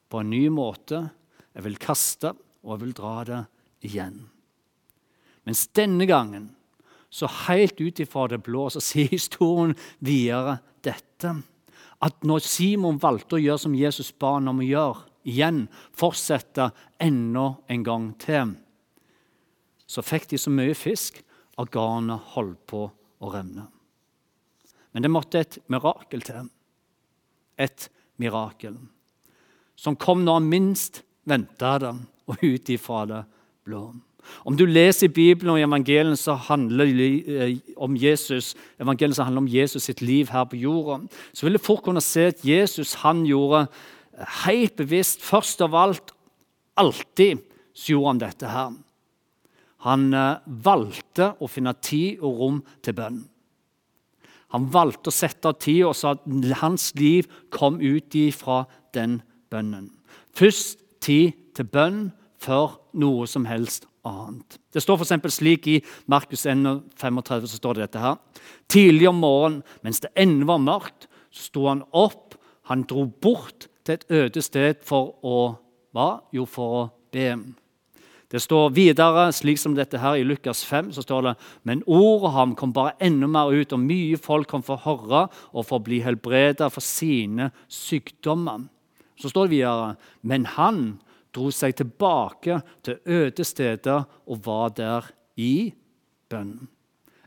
på 0.10 0.22
en 0.22 0.32
ny 0.34 0.48
måte. 0.54 1.02
Jeg 1.56 1.64
vil 1.68 1.78
kaste, 1.80 2.34
og 2.66 2.76
jeg 2.76 2.82
vil 2.84 2.96
dra 2.98 3.14
det 3.28 3.42
igjen. 3.88 4.18
Mens 5.46 5.68
denne 5.78 6.08
gangen 6.10 6.50
så 7.10 7.30
helt 7.48 7.80
ut 7.82 8.00
ifra 8.00 8.28
det 8.32 8.42
blå 8.46 8.68
så 8.70 8.82
sier 8.90 9.12
historien 9.12 9.76
videre 10.00 10.60
dette. 10.86 11.36
At 12.04 12.26
når 12.28 12.44
Simon 12.44 13.00
valgte 13.02 13.38
å 13.38 13.42
gjøre 13.42 13.66
som 13.66 13.78
Jesus 13.78 14.12
ba 14.12 14.36
ham 14.38 14.52
om 14.52 14.64
å 14.64 14.68
gjøre, 14.68 15.06
igjen 15.26 15.64
fortsette 15.98 16.70
enda 17.02 17.56
en 17.72 17.86
gang 17.86 18.12
til, 18.22 18.52
så 19.88 20.04
fikk 20.06 20.28
de 20.34 20.40
så 20.42 20.52
mye 20.54 20.76
fisk 20.78 21.22
at 21.62 21.72
garnet 21.74 22.34
holdt 22.36 22.62
på 22.70 22.84
å 22.86 23.32
revne. 23.32 23.68
Men 24.94 25.06
det 25.06 25.12
måtte 25.12 25.42
et 25.42 25.58
mirakel 25.72 26.24
til. 26.26 26.50
Et 27.60 27.88
mirakel. 28.22 28.78
Som 29.76 29.98
kom 30.00 30.24
når 30.24 30.40
han 30.40 30.52
minst 30.52 31.02
venta 31.28 31.74
det, 31.82 31.94
og 32.26 32.42
ut 32.42 32.70
ifra 32.74 33.04
det 33.10 33.22
blå. 33.68 33.90
Om 34.46 34.58
du 34.58 34.66
leser 34.66 35.08
i 35.08 35.14
Bibelen 35.14 35.54
og 35.54 35.60
i 35.60 35.66
evangeliet 35.66 36.20
så 36.22 36.36
handler 36.48 36.92
eh, 36.92 37.58
om 37.78 37.96
Jesus, 37.98 38.54
evangeliet 38.82 39.18
som 39.18 39.30
handler 39.30 39.46
om 39.46 39.52
Jesus 39.52 39.88
sitt 39.90 40.02
liv 40.02 40.30
her 40.34 40.48
på 40.50 40.60
jorda, 40.62 41.00
så 41.34 41.46
vil 41.46 41.58
du 41.58 41.64
fort 41.64 41.84
kunne 41.86 42.04
se 42.04 42.30
at 42.32 42.46
Jesus 42.46 42.96
han 43.02 43.24
gjorde 43.28 43.66
eh, 43.66 44.26
helt 44.46 44.76
bevisst, 44.80 45.24
først 45.26 45.62
av 45.66 45.76
alt, 45.76 46.16
alltid 46.78 47.44
så 47.76 47.94
gjorde 47.94 48.12
han 48.14 48.26
dette 48.26 48.52
her. 48.52 48.76
Han 49.86 50.10
eh, 50.14 50.44
valgte 50.46 51.34
å 51.40 51.50
finne 51.52 51.76
tid 51.82 52.22
og 52.22 52.42
rom 52.42 52.62
til 52.86 52.98
bønn. 52.98 53.24
Han 54.56 54.70
valgte 54.72 55.12
å 55.12 55.16
sette 55.16 55.50
av 55.52 55.58
tid 55.60 55.82
og 55.88 55.98
sa 55.98 56.14
at 56.16 56.28
hans 56.62 56.94
liv 56.96 57.28
kom 57.52 57.82
ut 57.82 58.16
ifra 58.16 58.64
den 58.96 59.20
bønnen. 59.52 59.90
Først 60.36 60.80
tid 61.04 61.36
til 61.56 61.68
bønn 61.68 62.00
før 62.42 62.78
noe 62.96 63.28
som 63.28 63.48
helst 63.50 63.88
annet. 64.06 64.58
Det 64.74 64.84
står 64.84 65.02
for 65.02 65.30
slik 65.30 65.68
i 65.68 65.82
Markus 66.08 66.46
1, 66.46 66.64
35, 66.98 67.48
så 67.48 67.58
står 67.58 67.74
det 67.74 67.88
dette 67.88 68.04
her. 68.04 68.18
Tidlig 68.68 69.10
om 69.10 69.20
morgenen, 69.22 69.64
mens 69.84 70.00
det 70.00 70.14
ennå 70.16 70.46
var 70.46 70.64
mørkt, 70.64 71.08
så 71.32 71.50
sto 71.50 71.68
han 71.68 71.84
opp. 71.92 72.36
Han 72.70 72.86
dro 72.90 73.06
bort 73.06 73.68
til 73.86 73.94
et 73.98 74.10
øde 74.10 74.42
sted 74.42 74.82
for 74.86 75.16
å 75.22 75.38
hva? 75.96 76.10
Jo, 76.36 76.46
for 76.50 76.80
å 76.80 76.84
be. 77.14 77.30
Det 78.32 78.42
står 78.42 78.74
videre, 78.74 79.30
slik 79.32 79.60
som 79.62 79.76
dette 79.78 80.00
her 80.02 80.18
i 80.20 80.26
Lukas 80.26 80.64
5, 80.66 80.90
så 80.96 81.04
står 81.06 81.28
det 81.28 81.34
men 81.64 81.84
ordet 81.86 82.34
ham 82.36 82.56
kom 82.58 82.74
bare 82.76 82.98
enda 83.00 83.30
mer 83.32 83.54
ut, 83.54 83.72
og 83.72 83.84
mye 83.86 84.18
folk 84.20 84.50
kom 84.50 84.66
for 84.66 84.76
å 84.76 84.86
høre 84.90 85.22
og 85.54 85.68
for 85.68 85.78
å 85.78 85.86
bli 85.86 86.02
helbredet 86.04 86.68
for 86.74 86.84
sine 86.84 87.52
sykdommer. 87.72 88.66
Så 89.22 89.32
står 89.32 89.48
det 89.48 89.56
videre 89.56 89.94
men 90.26 90.50
han 90.58 90.82
dro 91.36 91.52
seg 91.54 91.76
tilbake 91.78 92.62
til 92.86 93.02
øde 93.06 93.46
steder 93.46 94.06
og 94.26 94.42
var 94.46 94.72
der 94.78 95.12
i 95.38 95.74
bønn. 96.32 96.56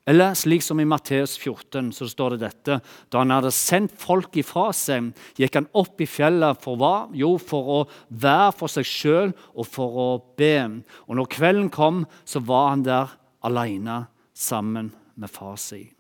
Eller 0.09 0.33
slik 0.38 0.65
som 0.65 0.81
i 0.81 0.87
Matteus 0.88 1.35
14 1.37 1.91
så 1.93 2.07
står 2.09 2.35
det 2.35 2.47
dette. 2.47 2.79
Da 3.12 3.21
han 3.21 3.35
hadde 3.35 3.53
sendt 3.53 3.93
folk 4.00 4.38
ifra 4.41 4.71
seg, 4.73 5.11
gikk 5.37 5.59
han 5.59 5.69
opp 5.77 6.00
i 6.00 6.09
fjellet 6.09 6.62
for 6.65 6.81
hva? 6.81 7.11
Jo, 7.12 7.35
for 7.37 7.73
å 7.75 7.79
være 8.09 8.55
for 8.57 8.73
seg 8.73 8.88
sjøl 8.88 9.35
og 9.53 9.69
for 9.69 10.00
å 10.00 10.09
be. 10.41 10.55
Og 11.05 11.21
når 11.21 11.29
kvelden 11.37 11.69
kom, 11.75 12.07
så 12.25 12.41
var 12.41 12.73
han 12.73 12.87
der 12.88 13.12
alene 13.45 14.07
sammen 14.33 14.95
med 15.19 15.29
far 15.29 15.61
sin. 15.61 15.98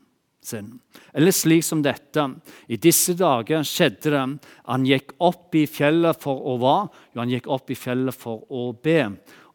Eller 1.12 1.34
slik 1.34 1.64
som 1.66 1.82
dette. 1.84 2.24
I 2.68 2.78
disse 2.80 3.14
dager 3.18 3.66
skjedde 3.66 4.14
det. 4.14 4.24
Han 4.70 4.86
gikk 4.88 5.12
opp 5.24 5.54
i 5.58 5.66
fjellet 5.68 6.20
for 6.22 6.40
å 6.48 6.56
hva? 6.62 6.78
Jo, 7.12 7.22
han 7.22 7.32
gikk 7.32 7.50
opp 7.50 7.70
i 7.70 7.78
fjellet 7.78 8.16
for 8.16 8.46
å 8.48 8.70
be. 8.72 9.02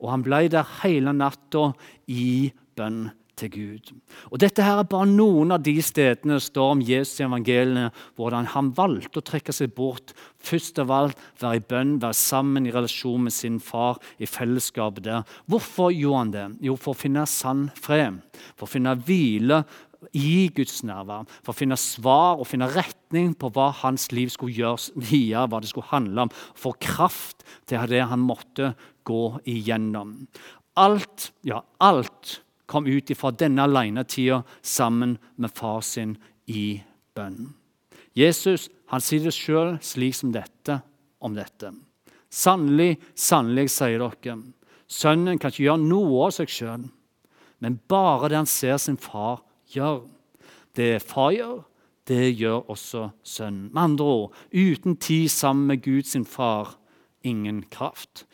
Og 0.03 0.11
han 0.11 0.23
ble 0.25 0.45
der 0.51 0.67
hele 0.83 1.15
natta 1.15 1.71
i 2.11 2.51
bønn 2.75 3.07
til 3.39 3.49
Gud. 3.49 3.91
Og 4.29 4.39
Dette 4.41 4.63
her 4.65 4.79
er 4.81 4.89
bare 4.89 5.09
noen 5.09 5.55
av 5.55 5.63
de 5.65 5.73
stedene 5.83 6.37
det 6.37 6.45
står 6.45 6.75
om 6.75 6.83
Jesus 6.85 7.21
i 7.21 7.25
evangeliene, 7.25 7.87
hvordan 8.17 8.49
han 8.53 8.71
valgte 8.77 9.21
å 9.21 9.25
trekke 9.25 9.55
seg 9.55 9.73
bort. 9.77 10.13
Først 10.43 10.81
av 10.83 10.93
alt 10.93 11.23
være 11.41 11.61
i 11.61 11.65
bønn, 11.71 11.95
være 12.03 12.17
sammen 12.19 12.67
i 12.67 12.73
relasjon 12.73 13.25
med 13.25 13.33
sin 13.33 13.59
far, 13.63 13.97
i 14.21 14.29
fellesskapet 14.29 15.07
der. 15.07 15.25
Hvorfor 15.49 15.93
gjorde 15.95 16.21
han 16.21 16.35
det? 16.35 16.45
Jo, 16.69 16.77
for 16.77 16.93
å 16.93 17.01
finne 17.01 17.25
sann 17.29 17.69
fred. 17.79 18.21
For 18.53 18.67
å 18.67 18.73
finne 18.75 18.95
hvile 19.01 19.63
i 20.12 20.50
Guds 20.55 20.81
nærvær. 20.86 21.27
For 21.41 21.53
å 21.53 21.57
finne 21.57 21.77
svar 21.79 22.41
og 22.41 22.50
finne 22.50 22.69
retning 22.74 23.33
på 23.39 23.51
hva 23.55 23.69
hans 23.83 24.10
liv 24.15 24.31
skulle 24.33 24.55
gjøres 24.55 24.91
videre, 24.95 25.48
hva 25.48 25.62
det 25.63 25.72
skulle 25.72 25.91
handle 25.91 26.27
om. 26.27 26.33
For 26.55 26.77
kraft 26.81 27.45
til 27.69 27.88
det 27.91 28.03
han 28.12 28.24
måtte 28.24 28.74
gå 29.07 29.24
igjennom. 29.50 30.15
Alt, 30.79 31.31
ja, 31.45 31.62
alt 31.83 32.39
kom 32.65 32.88
ut 32.88 33.12
ifra 33.13 33.33
denne 33.36 33.67
alenetida 33.67 34.41
sammen 34.62 35.17
med 35.36 35.53
far 35.53 35.83
sin 35.86 36.15
i 36.50 36.81
bønn. 37.15 37.53
Jesus 38.17 38.69
han 38.93 39.01
sier 39.01 39.25
det 39.25 39.33
sjøl 39.33 39.77
slik 39.81 40.17
som 40.17 40.33
dette 40.33 40.79
om 41.24 41.33
dette. 41.38 41.72
Sannelig, 42.33 42.98
sannelig, 43.17 43.69
sier 43.74 44.01
dere, 44.01 44.38
sønnen 44.89 45.39
kan 45.39 45.53
ikke 45.53 45.67
gjøre 45.67 45.86
noe 45.86 46.27
av 46.27 46.36
seg 46.36 46.51
sjøl, 46.51 46.86
men 47.62 47.79
bare 47.89 48.29
det 48.31 48.39
han 48.41 48.50
ser 48.50 48.79
sin 48.81 49.00
far 49.00 49.41
gjør. 49.74 50.03
Det 50.75 51.01
far 51.01 51.34
gjør, 51.36 51.60
det 52.08 52.34
gjør 52.38 52.70
også 52.74 53.10
sønnen. 53.24 53.70
Med 53.74 53.82
andre 53.82 54.06
ord, 54.06 54.34
uten 54.53 54.96
tid 54.96 55.30
sammen 55.30 55.68
med 55.68 55.84
Gud 55.84 56.03
sin 56.03 56.25
far, 56.25 56.77
ingen 57.24 57.63
kraft. 57.72 58.25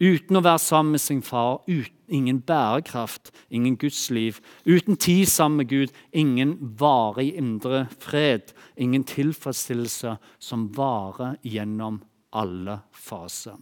Uten 0.00 0.36
å 0.36 0.42
være 0.42 0.58
sammen 0.58 0.96
med 0.96 1.00
sin 1.00 1.22
far, 1.22 1.60
ingen 2.08 2.40
bærekraft, 2.42 3.30
ingen 3.50 3.76
gudsliv. 3.78 4.40
Uten 4.66 4.96
tid 4.96 5.26
sammen 5.30 5.62
med 5.62 5.68
Gud, 5.70 5.92
ingen 6.12 6.56
varig 6.80 7.30
indre 7.38 7.86
fred. 8.00 8.52
Ingen 8.76 9.04
tilfredsstillelse 9.04 10.16
som 10.38 10.66
varer 10.76 11.38
gjennom 11.46 12.02
alle 12.34 12.80
faser. 12.92 13.56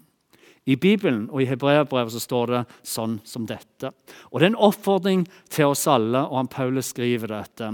I 0.66 0.76
Bibelen 0.78 1.25
og 1.31 1.42
i 1.42 1.49
Hebreabrevet 1.50 2.23
står 2.23 2.52
det 2.52 2.61
sånn 2.87 3.19
som 3.26 3.47
dette. 3.47 3.90
Og 4.31 4.38
Det 4.38 4.47
er 4.47 4.52
en 4.52 4.64
oppfordring 4.69 5.25
til 5.50 5.73
oss 5.73 5.88
alle, 5.90 6.23
og 6.23 6.37
han 6.37 6.52
Paulus 6.52 6.92
skriver 6.95 7.35
dette. 7.35 7.73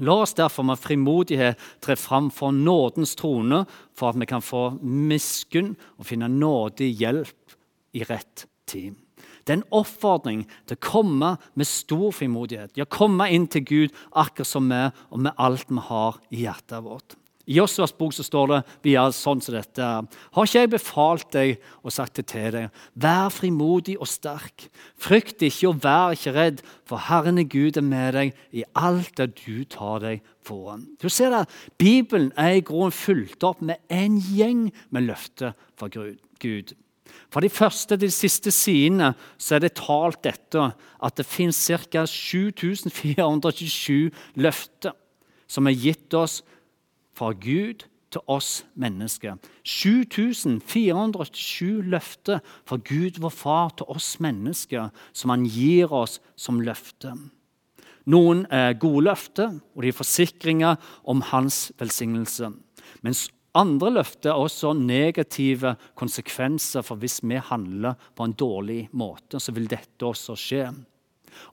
La 0.00 0.16
oss 0.22 0.34
derfor 0.36 0.64
med 0.64 0.80
frimodighet 0.80 1.60
tre 1.84 1.96
fram 1.96 2.30
for 2.32 2.52
nådens 2.52 3.14
trone, 3.16 3.64
for 3.96 4.12
at 4.12 4.20
vi 4.20 4.28
kan 4.28 4.44
få 4.44 4.80
miskunn 4.80 5.74
og 5.98 6.08
finne 6.08 6.28
nådig 6.28 6.92
hjelp 7.00 7.56
i 7.96 8.04
rett 8.08 8.46
tid. 8.68 8.96
Det 9.44 9.52
er 9.52 9.58
en 9.58 9.72
oppfordring 9.80 10.44
til 10.68 10.76
å 10.76 10.84
komme 10.84 11.30
med 11.58 11.68
stor 11.68 12.12
frimodighet. 12.16 12.76
Ja, 12.78 12.84
komme 12.84 13.28
inn 13.32 13.48
til 13.50 13.64
Gud 13.64 13.96
akkurat 14.12 14.48
som 14.48 14.68
vi 14.70 14.82
og 15.10 15.24
med 15.24 15.36
alt 15.40 15.68
vi 15.68 15.84
har 15.88 16.20
i 16.30 16.44
hjertet 16.44 16.84
vårt. 16.84 17.16
I 17.50 17.56
Josvas 17.58 17.90
bok 17.98 18.12
så 18.14 18.22
står 18.22 18.52
det 18.52 18.58
videre 18.84 19.10
sånn 19.16 19.40
som 19.42 19.56
dette. 19.56 19.86
Har 20.06 20.46
ikke 20.46 20.60
jeg 20.62 20.70
befalt 20.70 21.32
deg 21.34 21.56
og 21.82 21.90
sagt 21.90 22.20
det 22.20 22.28
til 22.30 22.46
deg? 22.54 22.70
Vær 22.94 23.26
frimodig 23.34 23.96
og 23.98 24.06
sterk. 24.06 24.70
Frykt 25.00 25.42
ikke 25.42 25.68
og 25.72 25.80
vær 25.82 26.14
ikke 26.14 26.32
redd, 26.36 26.62
for 26.86 27.02
Herren 27.08 27.38
er 27.42 27.48
Gud 27.50 27.76
er 27.80 27.86
med 27.86 28.14
deg 28.14 28.30
i 28.54 28.62
alt 28.78 29.18
det 29.18 29.42
du 29.42 29.64
tar 29.66 29.98
deg 30.04 30.22
foran. 30.46 30.86
Du 31.02 31.08
ser 31.10 31.30
det, 31.34 31.50
Bibelen 31.80 32.30
er 32.38 32.52
i 32.60 32.62
grunnen 32.62 32.94
fulgt 32.94 33.42
opp 33.46 33.62
med 33.66 33.76
en 33.90 34.20
gjeng 34.30 34.70
med 34.94 35.02
løfter 35.10 35.50
fra 35.74 35.90
Gud. 35.90 36.74
Fra 37.30 37.40
de 37.42 37.50
første 37.50 37.96
til 37.96 38.06
de 38.06 38.10
siste 38.14 38.50
sidene 38.54 39.14
så 39.34 39.54
er 39.56 39.60
det 39.66 39.80
talt 39.82 40.22
dette 40.22 40.70
at 40.70 41.14
det 41.18 41.26
finnes 41.26 41.66
ca. 41.66 42.06
7427 42.06 44.14
løfter 44.38 44.94
som 45.50 45.66
er 45.66 45.74
gitt 45.74 46.14
oss 46.14 46.46
fra 47.20 47.34
Gud 47.36 47.84
til 48.10 48.20
oss 48.26 48.64
mennesker. 48.74 49.36
7427 49.68 51.82
løfter 51.92 52.40
fra 52.66 52.76
Gud, 52.76 53.20
vår 53.20 53.30
far, 53.34 53.68
til 53.76 53.86
oss 53.92 54.20
mennesker, 54.22 54.88
som 55.12 55.30
han 55.30 55.44
gir 55.46 55.92
oss 55.94 56.20
som 56.38 56.60
løfte. 56.64 57.12
Noen 58.10 58.46
er 58.50 58.78
gode 58.80 59.04
løfter, 59.10 59.60
og 59.76 59.82
de 59.84 59.88
er 59.92 60.00
forsikringer 60.00 60.76
om 61.04 61.20
hans 61.30 61.72
velsignelse. 61.78 62.46
Mens 63.04 63.28
andre 63.54 63.90
løfter 64.00 64.30
er 64.32 64.40
også 64.40 64.72
negative 64.78 65.76
konsekvenser, 65.98 66.82
for 66.86 66.96
hvis 67.02 67.20
vi 67.22 67.36
handler 67.36 67.94
på 68.16 68.24
en 68.24 68.32
dårlig 68.32 68.88
måte, 68.96 69.38
så 69.38 69.52
vil 69.54 69.68
dette 69.70 70.06
også 70.06 70.34
skje. 70.38 70.74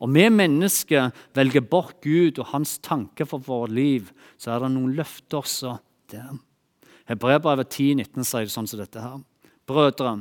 Og 0.01 0.11
vi 0.13 0.25
mennesker 0.29 1.11
velger 1.37 1.65
bort 1.65 1.99
Gud 2.03 2.39
og 2.39 2.51
hans 2.53 2.77
tanke 2.83 3.25
for 3.25 3.43
vårt 3.43 3.73
liv, 3.75 4.11
så 4.37 4.53
er 4.53 4.63
det 4.63 4.73
noen 4.73 4.95
løfter 4.97 5.41
også 5.41 5.77
der. 6.11 6.37
Hebreabrevet 7.07 7.71
10,19 7.71 8.27
sier 8.27 8.47
det 8.47 8.53
sånn 8.53 8.67
som 8.67 8.81
dette 8.81 9.03
her. 9.03 9.21
Brødre, 9.67 10.17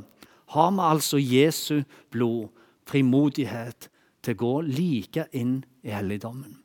har 0.54 0.70
vi 0.70 0.84
altså 0.86 1.18
Jesu 1.18 1.82
blod, 2.14 2.52
frimodighet, 2.86 3.88
til 4.22 4.36
å 4.36 4.42
gå 4.42 4.54
like 4.66 5.26
inn 5.34 5.60
i 5.86 5.92
helligdommen. 5.94 6.60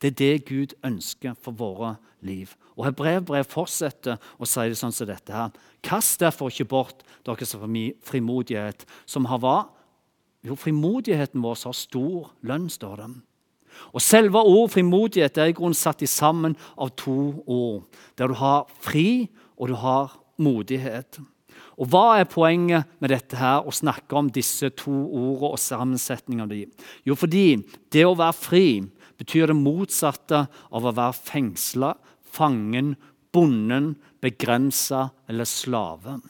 Det 0.00 0.12
er 0.12 0.18
det 0.20 0.48
Gud 0.48 0.74
ønsker 0.84 1.36
for 1.40 1.56
våre 1.56 1.94
liv. 2.24 2.50
Og 2.76 2.88
Hebrevbrev 2.88 3.46
fortsetter 3.48 4.18
å 4.36 4.48
si 4.48 4.66
det 4.68 4.76
sånn 4.76 4.92
som 4.92 5.08
dette. 5.08 5.32
her. 5.32 5.52
Kast 5.82 6.20
derfor 6.20 6.52
ikke 6.52 6.68
bort 6.68 7.04
deres 7.24 7.56
frimodighet, 8.04 8.84
som 9.06 9.24
har 9.24 9.40
hva? 9.40 9.58
Jo, 10.44 10.56
frimodigheten 10.60 11.40
vår 11.40 11.62
har 11.64 11.76
stor 11.76 12.32
lønn, 12.44 12.68
står 12.68 13.00
det. 13.00 13.12
Og 13.96 14.02
Selve 14.04 14.38
ordet 14.38 14.74
frimodighet 14.76 15.38
er 15.40 15.50
i 15.50 15.54
grunnen 15.56 15.76
satt 15.76 16.04
i 16.04 16.10
sammen 16.10 16.54
av 16.76 16.92
to 17.00 17.42
ord. 17.46 17.86
Der 18.18 18.28
du 18.30 18.36
har 18.38 18.68
fri, 18.84 19.30
og 19.56 19.72
du 19.72 19.78
har 19.80 20.18
modighet. 20.38 21.18
Og 21.78 21.88
Hva 21.90 22.20
er 22.20 22.28
poenget 22.30 22.90
med 23.02 23.10
dette 23.10 23.38
her, 23.38 23.64
å 23.64 23.74
snakke 23.74 24.14
om 24.18 24.28
disse 24.30 24.70
to 24.78 24.92
ordene 24.92 25.54
og 25.54 25.62
sammensetningen 25.62 26.44
av 26.44 26.52
dem? 26.52 26.70
Jo, 27.06 27.16
fordi 27.18 27.64
det 27.90 28.04
å 28.06 28.14
være 28.18 28.36
fri 28.36 28.66
betyr 29.18 29.50
det 29.50 29.58
motsatte 29.58 30.44
av 30.46 30.86
å 30.86 30.94
være 30.94 31.18
fengsla, 31.32 31.94
fangen, 32.34 32.94
bonden, 33.34 33.94
begrensa 34.22 35.08
eller 35.30 35.48
slave. 35.48 36.20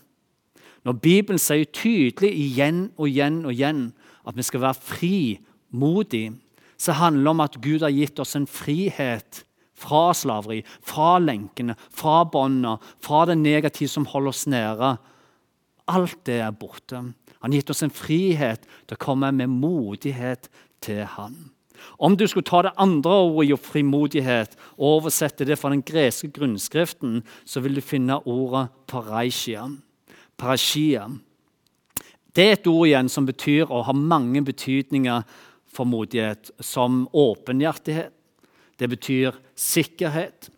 Når 0.84 0.96
Bibelen 1.00 1.40
sier 1.40 1.68
tydelig 1.72 2.32
igjen 2.36 2.88
og 2.96 3.08
igjen 3.08 3.44
og 3.44 3.54
igjen 3.54 3.84
at 4.26 4.36
vi 4.36 4.46
skal 4.46 4.62
være 4.64 4.80
frimodige, 4.80 6.34
så 6.78 6.92
handler 6.98 7.22
det 7.22 7.32
om 7.34 7.42
at 7.44 7.58
Gud 7.62 7.84
har 7.84 7.94
gitt 7.94 8.20
oss 8.20 8.34
en 8.36 8.46
frihet 8.50 9.44
fra 9.78 10.12
slaveri, 10.16 10.62
fra 10.82 11.18
lenkene, 11.22 11.76
fra 11.90 12.22
båndene, 12.24 12.78
fra 13.02 13.24
det 13.28 13.38
negative 13.38 13.90
som 13.90 14.06
holder 14.10 14.32
oss 14.32 14.46
nede. 14.50 14.94
Alt 15.90 16.20
det 16.26 16.40
er 16.40 16.54
borte. 16.56 17.02
Han 17.40 17.52
har 17.52 17.60
gitt 17.60 17.74
oss 17.74 17.84
en 17.84 17.92
frihet 17.92 18.64
til 18.86 18.96
å 18.96 19.02
komme 19.04 19.28
med 19.36 19.52
modighet 19.52 20.48
til 20.84 21.04
Han. 21.16 21.36
Om 22.00 22.16
du 22.16 22.24
skulle 22.28 22.46
ta 22.48 22.62
det 22.64 22.72
andre 22.80 23.12
ordet 23.26 23.50
i 23.50 23.56
frimodighet 23.60 24.54
og 24.78 25.02
oversette 25.02 25.44
det 25.44 25.58
fra 25.60 25.72
den 25.74 25.82
greske 25.84 26.30
grunnskriften, 26.32 27.20
så 27.44 27.60
vil 27.60 27.76
du 27.76 27.82
finne 27.84 28.20
ordet 28.24 28.70
paraisia. 28.88 29.66
Parashia. 30.40 31.10
Det 32.34 32.44
er 32.44 32.56
et 32.56 32.66
ord 32.66 32.88
igjen 32.88 33.10
som 33.10 33.26
betyr 33.28 33.68
og 33.68 33.86
har 33.88 33.94
mange 33.98 34.42
betydninger 34.44 35.22
for 35.74 35.86
modighet, 35.86 36.50
som 36.60 37.06
åpenhjertighet. 37.14 38.12
Det 38.78 38.90
betyr 38.90 39.38
sikkerhet. 39.54 40.50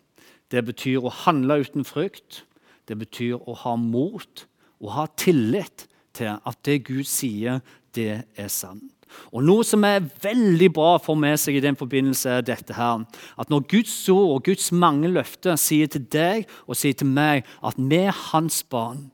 Det 0.49 0.63
betyr 0.65 1.05
å 1.05 1.13
handle 1.25 1.59
uten 1.61 1.85
frykt. 1.85 2.43
Det 2.89 2.97
betyr 2.97 3.37
å 3.37 3.53
ha 3.61 3.75
mot 3.77 4.45
og 4.81 4.93
ha 4.93 5.07
tillit 5.19 5.87
til 6.17 6.37
at 6.37 6.61
det 6.65 6.83
Gud 6.87 7.05
sier, 7.09 7.61
det 7.93 8.23
er 8.37 8.49
sant. 8.49 8.93
Og 9.31 9.43
Noe 9.45 9.63
som 9.65 9.85
er 9.87 10.05
veldig 10.21 10.69
bra 10.75 10.95
å 10.95 11.01
få 11.01 11.15
med 11.17 11.39
seg 11.39 11.57
i 11.57 11.63
den 11.63 11.77
forbindelse, 11.79 12.39
er 12.39 12.45
dette 12.45 12.75
her. 12.77 13.05
At 13.39 13.51
når 13.53 13.67
Guds 13.71 13.95
ord 14.13 14.33
og 14.35 14.43
Guds 14.49 14.71
mange 14.75 15.09
løfter 15.11 15.57
sier 15.61 15.89
til 15.91 16.03
deg 16.11 16.49
og 16.65 16.77
sier 16.77 16.97
til 16.97 17.09
meg 17.09 17.47
at 17.65 17.79
vi 17.79 18.01
er 18.03 18.17
hans 18.31 18.59
barn, 18.67 19.07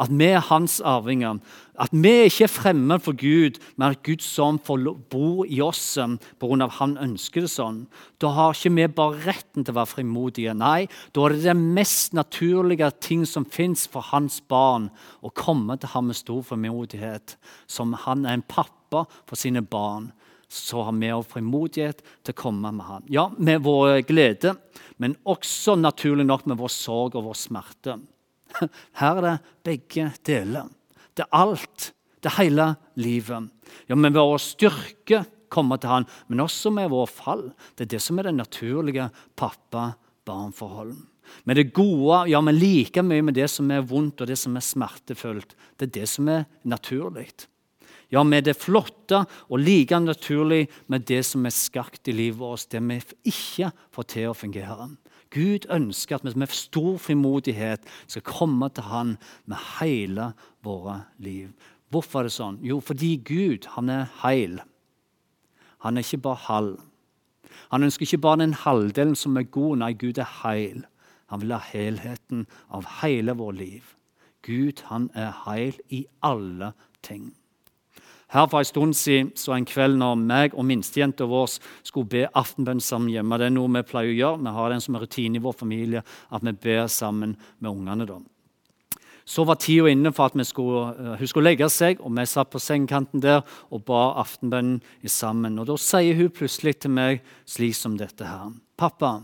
at 0.00 0.12
vi 0.12 0.28
er 0.30 0.44
hans 0.50 0.78
arvinger. 0.80 1.40
At 1.80 1.94
vi 1.96 2.12
ikke 2.26 2.44
er 2.44 2.52
fremmed 2.52 3.02
for 3.04 3.16
Gud, 3.16 3.56
men 3.76 3.94
at 3.94 4.02
Guds 4.04 4.28
ånd 4.42 4.60
får 4.66 4.84
bo 5.12 5.44
i 5.46 5.62
oss 5.64 5.96
um, 5.98 6.18
pga. 6.40 6.64
at 6.66 6.76
han 6.80 6.96
ønsker 7.00 7.46
det 7.46 7.52
sånn. 7.52 7.86
Da 8.20 8.32
har 8.36 8.54
ikke 8.54 8.74
vi 8.76 8.86
bare 9.00 9.24
retten 9.24 9.64
til 9.64 9.72
å 9.72 9.80
være 9.80 9.94
frimodige. 9.94 10.54
Nei, 10.54 10.88
da 11.12 11.24
er 11.24 11.36
det 11.36 11.48
den 11.48 11.66
mest 11.76 12.12
naturlige 12.16 12.90
ting 13.00 13.24
som 13.26 13.48
fins 13.48 13.86
for 13.88 14.04
hans 14.12 14.40
barn, 14.40 14.90
å 15.22 15.32
komme 15.32 15.78
til 15.80 15.94
ham 15.94 16.10
med 16.10 16.20
stor 16.20 16.42
frimodighet. 16.44 17.38
Som 17.66 17.96
han 18.06 18.26
er 18.26 18.38
en 18.38 18.48
pappa 18.48 19.06
for 19.24 19.40
sine 19.40 19.64
barn 19.64 20.10
så 20.50 20.82
har 20.82 20.96
vi 20.98 21.12
også 21.14 21.36
frimodighet 21.36 22.00
til 22.26 22.34
å 22.34 22.38
komme 22.40 22.72
med 22.74 22.86
ham. 22.88 23.04
Ja, 23.06 23.28
med 23.38 23.62
vår 23.62 24.02
glede, 24.08 24.56
men 24.98 25.14
også 25.22 25.76
naturlig 25.78 26.26
nok 26.26 26.48
med 26.50 26.58
vår 26.58 26.72
sorg 26.74 27.14
og 27.14 27.28
vår 27.28 27.38
smerte. 27.38 28.00
Her 29.00 29.20
er 29.20 29.26
det 29.26 29.36
begge 29.66 30.10
deler. 30.26 30.70
Det 31.14 31.26
er 31.26 31.36
alt. 31.36 31.90
Det 32.20 32.30
er 32.30 32.42
hele 32.42 32.70
livet. 33.00 33.50
Ja, 33.88 33.96
Med 33.96 34.16
vår 34.16 34.38
styrke 34.42 35.24
komme 35.50 35.78
til 35.80 35.90
Han, 35.90 36.08
men 36.28 36.42
også 36.44 36.70
med 36.74 36.90
vår 36.92 37.08
fall. 37.10 37.48
Det 37.74 37.86
er 37.86 37.94
det 37.96 38.02
som 38.04 38.18
er 38.18 38.28
det 38.28 38.36
naturlige 38.38 39.10
pappa-barn-forholdet. 39.36 41.06
Med 41.46 41.56
det 41.56 41.70
gode, 41.72 42.24
ja, 42.30 42.40
men 42.42 42.58
like 42.58 43.02
mye 43.06 43.22
med 43.22 43.36
det 43.38 43.46
som 43.52 43.70
er 43.70 43.86
vondt 43.86 44.22
og 44.22 44.30
det 44.30 44.38
som 44.38 44.56
er 44.58 44.66
smertefullt. 44.66 45.54
Det 45.78 45.86
er 45.86 45.94
det 46.00 46.08
som 46.10 46.28
er 46.28 46.46
naturlig. 46.66 47.28
Ja, 48.10 48.24
med 48.26 48.48
det 48.48 48.56
flotte 48.58 49.22
og 49.46 49.62
like 49.62 50.00
naturlig 50.02 50.64
med 50.90 51.06
det 51.06 51.22
som 51.28 51.46
er 51.46 51.54
skakt 51.54 52.10
i 52.10 52.16
livet 52.16 52.40
vårt, 52.40 52.66
det 52.72 52.82
vi 52.82 52.98
ikke 53.30 53.70
får 53.94 54.08
til 54.10 54.32
å 54.32 54.34
fungere. 54.34 54.88
Gud 55.30 55.66
ønsker 55.70 56.18
at 56.18 56.24
vi 56.26 56.32
med 56.38 56.50
stor 56.54 56.98
frimodighet 56.98 57.86
skal 58.06 58.22
komme 58.26 58.68
til 58.74 58.88
Han 58.90 59.16
med 59.46 59.56
hele 59.80 60.32
våre 60.64 61.04
liv. 61.18 61.52
Hvorfor 61.90 62.20
er 62.20 62.28
det 62.28 62.34
sånn? 62.34 62.60
Jo, 62.62 62.80
fordi 62.80 63.16
Gud 63.26 63.66
han 63.74 63.90
er 63.90 64.10
heil. 64.22 64.60
Han 65.82 65.96
er 65.96 66.06
ikke 66.06 66.22
bare 66.22 66.44
halv. 66.46 66.76
Han 67.70 67.82
ønsker 67.86 68.06
ikke 68.06 68.22
bare 68.22 68.42
den 68.42 68.54
halvdelen 68.54 69.16
som 69.18 69.36
er 69.36 69.46
god. 69.46 69.80
Nei, 69.82 69.92
Gud 69.98 70.18
er 70.18 70.30
heil. 70.42 70.84
Han 71.30 71.42
vil 71.42 71.54
ha 71.54 71.60
helheten 71.62 72.46
av 72.70 72.86
hele 73.00 73.34
vår 73.38 73.52
liv. 73.58 73.94
Gud 74.46 74.82
han 74.90 75.10
er 75.14 75.34
heil 75.44 75.78
i 75.88 76.04
alle 76.26 76.72
ting. 77.06 77.30
Her 78.30 78.46
for 78.46 78.62
en 78.62 78.68
stund 78.68 78.94
siden 78.94 79.30
så 79.34 79.56
en 79.56 79.66
kveld 79.66 79.96
når 79.98 80.18
meg 80.22 80.52
og 80.54 80.66
minstejenta 80.68 81.26
vår 81.26 81.56
skulle 81.82 82.10
be 82.10 82.26
aftenbønn 82.38 82.82
sammen 82.82 83.10
hjemme. 83.10 83.38
Det 83.40 83.48
er 83.48 83.54
noe 83.56 83.70
vi 83.74 83.82
pleier 83.88 84.12
å 84.12 84.18
gjøre. 84.18 84.42
Vi 84.44 84.52
har 84.54 84.70
den 84.70 84.84
som 84.84 84.94
en 84.94 85.02
rutine 85.02 85.40
i 85.40 85.42
vår 85.42 85.56
familie 85.58 86.04
at 86.30 86.44
vi 86.46 86.52
ber 86.54 86.86
sammen 86.86 87.34
med 87.58 87.70
ungene. 87.72 88.06
da. 88.06 88.20
Så 89.26 89.44
var 89.46 89.58
tida 89.62 89.90
inne 89.90 90.12
for 90.14 90.30
at 90.30 90.46
skulle, 90.46 90.94
uh, 90.94 91.18
hun 91.18 91.26
skulle 91.26 91.50
legge 91.50 91.68
seg, 91.70 92.00
og 92.00 92.14
vi 92.14 92.26
satt 92.26 92.50
på 92.50 92.62
sengekanten 92.62 93.22
der 93.22 93.42
og 93.70 93.84
ba 93.86 94.14
aftenbønnen 94.22 94.80
sammen. 95.06 95.58
Og 95.58 95.66
Da 95.66 95.76
sier 95.76 96.14
hun 96.14 96.30
plutselig 96.30 96.80
til 96.80 96.90
meg 96.90 97.22
slik 97.46 97.74
som 97.74 97.98
dette 97.98 98.26
her. 98.26 98.54
Pappa, 98.78 99.22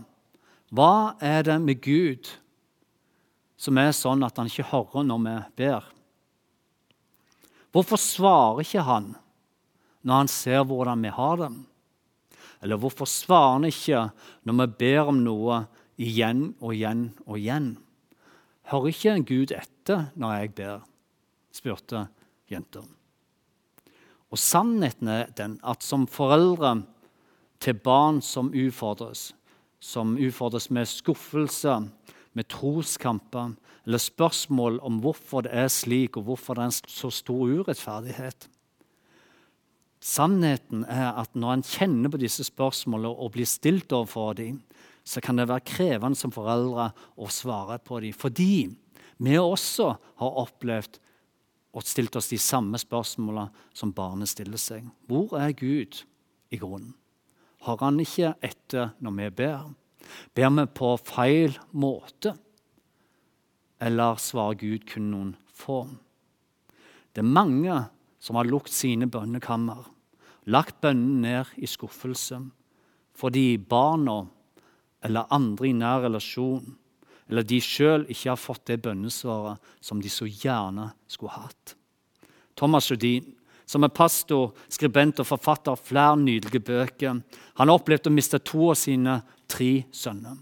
hva 0.71 1.15
er 1.23 1.43
det 1.43 1.61
med 1.63 1.81
Gud 1.81 2.27
som 3.57 3.77
er 3.77 3.91
sånn 3.95 4.23
at 4.23 4.37
han 4.37 4.51
ikke 4.51 4.67
hører 4.71 5.07
når 5.07 5.23
vi 5.23 5.37
ber? 5.63 5.93
Hvorfor 7.71 7.99
svarer 7.99 8.63
ikke 8.63 8.85
han 8.87 9.13
når 10.07 10.21
han 10.21 10.29
ser 10.31 10.63
hvordan 10.67 11.03
vi 11.03 11.11
har 11.11 11.39
det? 11.41 11.49
Eller 12.63 12.79
hvorfor 12.81 13.09
svarer 13.09 13.57
han 13.57 13.67
ikke 13.67 14.07
når 14.47 14.59
vi 14.61 14.67
ber 14.79 15.11
om 15.11 15.23
noe 15.23 15.63
igjen 15.99 16.51
og 16.61 16.73
igjen 16.73 17.09
og 17.25 17.39
igjen? 17.39 17.71
Hører 18.71 18.91
ikke 18.91 19.17
Gud 19.27 19.55
etter 19.55 20.07
når 20.15 20.37
jeg 20.39 20.53
ber? 20.59 20.85
spurte 21.57 22.03
jenta. 22.51 22.83
Og 24.27 24.39
sannheten 24.39 25.09
er 25.09 25.31
den 25.37 25.55
at 25.65 25.85
som 25.85 26.05
foreldre 26.11 26.81
til 27.63 27.77
barn 27.81 28.19
som 28.21 28.51
utfordres, 28.51 29.31
som 29.79 30.17
utfordres 30.19 30.69
med 30.73 30.89
skuffelse, 30.89 31.79
med 32.37 32.49
troskamper 32.53 33.55
eller 33.87 34.01
spørsmål 34.03 34.81
om 34.85 34.99
hvorfor 35.03 35.45
det 35.45 35.53
er 35.55 35.71
slik, 35.71 36.17
og 36.19 36.27
hvorfor 36.27 36.57
det 36.57 36.63
er 36.65 36.71
en 36.71 36.91
så 36.91 37.11
stor 37.13 37.47
urettferdighet. 37.47 38.49
Sannheten 40.03 40.83
er 40.85 41.15
at 41.17 41.33
når 41.35 41.57
en 41.57 41.65
kjenner 41.65 42.11
på 42.13 42.19
disse 42.21 42.45
spørsmålene 42.45 43.15
og 43.15 43.31
blir 43.33 43.49
stilt 43.49 43.93
overfor 43.95 44.35
dem, 44.37 44.59
så 45.07 45.23
kan 45.23 45.39
det 45.39 45.47
være 45.47 45.65
krevende 45.65 46.19
som 46.19 46.33
foreldre 46.35 46.91
å 47.15 47.29
svare 47.31 47.79
på 47.79 48.01
dem. 48.03 48.13
Fordi 48.13 48.67
vi 49.23 49.37
også 49.39 49.93
har 50.19 50.39
opplevd 50.43 50.99
og 51.77 51.85
stilt 51.85 52.15
oss 52.19 52.29
de 52.31 52.39
samme 52.41 52.79
spørsmålene 52.81 53.49
som 53.75 53.93
barnet 53.95 54.29
stiller 54.29 54.59
seg. 54.61 54.85
Hvor 55.07 55.33
er 55.39 55.55
Gud 55.57 56.03
i 56.51 56.59
grunnen? 56.59 56.93
Har 57.65 57.79
han 57.81 57.99
ikke 58.03 58.35
etter 58.45 58.93
når 59.01 59.15
vi 59.17 59.29
ber? 59.41 59.69
Ber 60.35 60.53
vi 60.55 60.65
på 60.79 60.93
feil 61.01 61.57
måte? 61.71 62.35
Eller 63.79 64.17
svarer 64.21 64.59
Gud 64.61 64.87
kun 64.89 65.11
noen 65.11 65.35
få? 65.53 65.83
Det 67.13 67.23
er 67.23 67.29
mange 67.29 67.77
som 68.21 68.37
har 68.37 68.49
lukket 68.49 68.73
sine 68.73 69.07
bønnekammer, 69.09 69.85
lagt 70.49 70.81
bønnen 70.81 71.21
ned 71.23 71.57
i 71.57 71.69
skuffelse 71.69 72.41
fordi 73.17 73.57
barna 73.57 74.19
eller 75.01 75.31
andre 75.33 75.65
i 75.65 75.73
nær 75.73 76.03
relasjon 76.03 76.75
eller 77.27 77.45
de 77.47 77.59
sjøl 77.63 78.05
ikke 78.07 78.29
har 78.31 78.39
fått 78.39 78.67
det 78.69 78.79
bønnesvaret 78.85 79.73
som 79.83 80.01
de 80.01 80.11
så 80.11 80.27
gjerne 80.29 80.91
skulle 81.09 81.33
hatt. 81.35 81.73
Thomas 82.57 82.87
Judin, 82.89 83.33
som 83.67 83.83
er 83.83 83.91
pastor, 83.91 84.53
skribent 84.71 85.19
og 85.19 85.27
forfatter 85.27 85.75
av 85.75 85.81
flere 85.83 86.15
nydelige 86.21 86.63
bøker, 86.63 87.19
han 87.59 87.67
har 87.67 87.75
opplevd 87.75 88.07
å 88.07 88.13
miste 88.15 88.39
to 88.39 88.69
av 88.71 88.79
sine 88.79 89.19
tre 89.49 89.85
sønner 89.91 90.37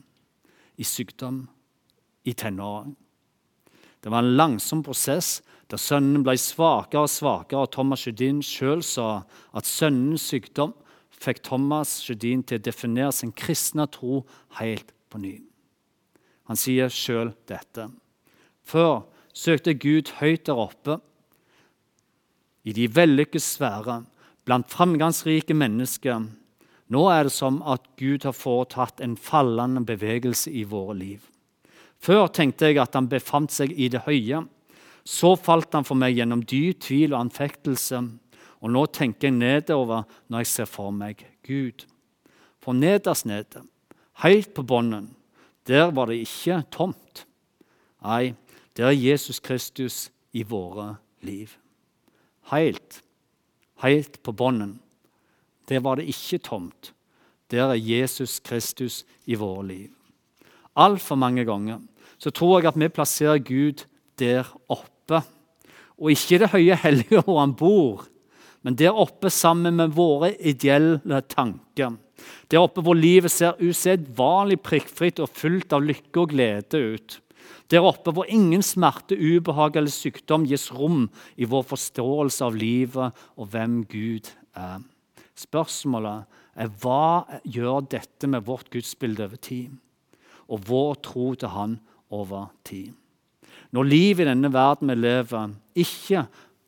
i 0.78 0.84
sykdom 0.84 1.46
i 2.26 2.34
tenårene. 2.34 2.96
Det 4.02 4.12
var 4.14 4.22
en 4.22 4.36
langsom 4.38 4.84
prosess 4.86 5.40
der 5.72 5.82
sønnen 5.82 6.22
ble 6.26 6.36
svakere 6.38 7.08
og 7.08 7.10
svakere. 7.10 7.64
og 7.66 7.72
Thomas 7.74 8.06
Judin 8.06 8.44
sjøl 8.46 8.84
sa 8.86 9.26
at 9.54 9.66
sønnens 9.66 10.28
sykdom 10.30 10.76
fikk 11.10 11.42
Thomas 11.44 12.04
Judin 12.06 12.44
til 12.44 12.60
å 12.60 12.66
definere 12.68 13.12
sin 13.16 13.32
kristne 13.34 13.88
tro 13.90 14.26
helt 14.60 14.94
på 15.10 15.18
ny. 15.18 15.40
Han 16.46 16.60
sier 16.60 16.92
sjøl 16.94 17.34
dette. 17.50 17.90
Før 18.62 19.08
søkte 19.34 19.74
Gud 19.74 20.12
høyt 20.20 20.46
der 20.46 20.60
oppe, 20.60 21.00
i 22.66 22.74
de 22.74 22.88
vellykkede 22.90 23.42
sfære, 23.42 24.04
blant 24.46 24.70
framgangsrike 24.74 25.54
mennesker 25.58 26.30
nå 26.94 27.08
er 27.10 27.26
det 27.26 27.34
som 27.34 27.62
at 27.66 27.88
Gud 27.98 28.28
har 28.28 28.36
foretatt 28.38 29.02
en 29.02 29.16
fallende 29.18 29.82
bevegelse 29.88 30.52
i 30.54 30.66
våre 30.70 30.94
liv. 31.00 31.24
Før 31.98 32.28
tenkte 32.30 32.70
jeg 32.70 32.78
at 32.82 32.94
han 32.94 33.10
befant 33.10 33.54
seg 33.54 33.74
i 33.74 33.90
det 33.90 34.04
høye. 34.06 34.44
Så 35.06 35.34
falt 35.38 35.74
han 35.74 35.86
for 35.86 35.98
meg 35.98 36.18
gjennom 36.18 36.44
dyp 36.46 36.84
tvil 36.86 37.14
og 37.14 37.26
anfektelse. 37.26 38.02
Og 38.62 38.74
nå 38.74 38.86
tenker 38.94 39.30
jeg 39.30 39.38
nedover 39.40 40.06
når 40.30 40.44
jeg 40.44 40.52
ser 40.52 40.70
for 40.70 40.94
meg 40.94 41.26
Gud. 41.46 41.88
For 42.62 42.78
nederst 42.78 43.28
nede, 43.30 43.66
helt 44.26 44.54
på 44.58 44.66
bunnen, 44.66 45.12
der 45.70 45.92
var 45.94 46.10
det 46.10 46.22
ikke 46.26 46.62
tomt. 46.74 47.26
Nei, 48.06 48.34
det 48.78 48.86
er 48.86 48.98
Jesus 48.98 49.42
Kristus 49.42 50.08
i 50.34 50.44
våre 50.46 50.96
liv. 51.26 51.54
Helt, 52.54 53.02
helt 53.82 54.22
på 54.22 54.34
bunnen 54.34 54.80
der 55.70 55.82
var 55.84 56.00
det 56.00 56.08
ikke 56.12 56.42
tomt. 56.44 56.94
Der 57.52 57.70
er 57.70 57.80
Jesus 57.80 58.40
Kristus 58.40 59.04
i 59.26 59.38
våre 59.38 59.66
liv. 59.68 59.92
Altfor 60.76 61.16
mange 61.16 61.46
ganger 61.46 61.80
så 62.18 62.32
tror 62.32 62.60
jeg 62.60 62.72
at 62.72 62.80
vi 62.80 62.90
plasserer 62.90 63.44
Gud 63.44 63.86
der 64.20 64.48
oppe. 64.72 65.22
Og 66.00 66.12
ikke 66.12 66.36
i 66.36 66.40
det 66.42 66.52
høye 66.52 66.78
hellige 66.84 67.22
hvor 67.24 67.40
han 67.40 67.56
bor, 67.56 68.06
men 68.66 68.76
der 68.76 68.98
oppe 68.98 69.30
sammen 69.30 69.78
med 69.78 69.94
våre 69.94 70.34
ideelle 70.42 71.22
tanker. 71.30 71.94
Der 72.50 72.64
oppe 72.64 72.82
hvor 72.82 72.98
livet 72.98 73.32
ser 73.32 73.60
usedvanlig 73.62 74.58
prikkfritt 74.66 75.22
og 75.22 75.30
fullt 75.30 75.76
av 75.76 75.86
lykke 75.86 76.24
og 76.24 76.34
glede 76.34 76.82
ut. 76.96 77.20
Der 77.70 77.86
oppe 77.86 78.14
hvor 78.14 78.28
ingen 78.30 78.64
smerte, 78.66 79.18
ubehag 79.18 79.78
eller 79.78 79.94
sykdom 79.94 80.46
gis 80.50 80.72
rom 80.74 81.06
i 81.38 81.48
vår 81.50 81.66
forståelse 81.70 82.46
av 82.46 82.58
livet 82.58 83.26
og 83.38 83.50
hvem 83.54 83.84
Gud 83.90 84.30
er. 84.58 84.82
Spørsmålet 85.36 86.38
er 86.56 86.72
hva 86.82 87.26
gjør 87.44 87.88
dette 87.92 88.30
med 88.32 88.46
vårt 88.48 88.70
gudsbilde 88.72 89.28
over 89.28 89.42
tid? 89.42 89.74
Og 90.48 90.64
vår 90.70 90.96
tro 91.04 91.34
til 91.36 91.52
Han 91.52 91.80
over 92.14 92.52
tid? 92.64 92.94
Når 93.76 93.88
livet 93.90 94.24
i 94.24 94.30
denne 94.30 94.52
verden 94.54 94.92
vi 94.92 94.98
lever, 95.00 95.56
ikke 95.76 96.26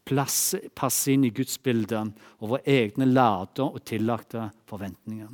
passer 0.07 1.13
inn 1.13 1.27
i 1.27 1.33
Guds 1.35 1.57
bilde 1.63 1.99
og 2.39 2.53
våre 2.53 2.63
egne 2.67 3.07
lærde 3.09 3.65
og 3.65 3.83
tillagte 3.87 4.49
forventninger. 4.67 5.29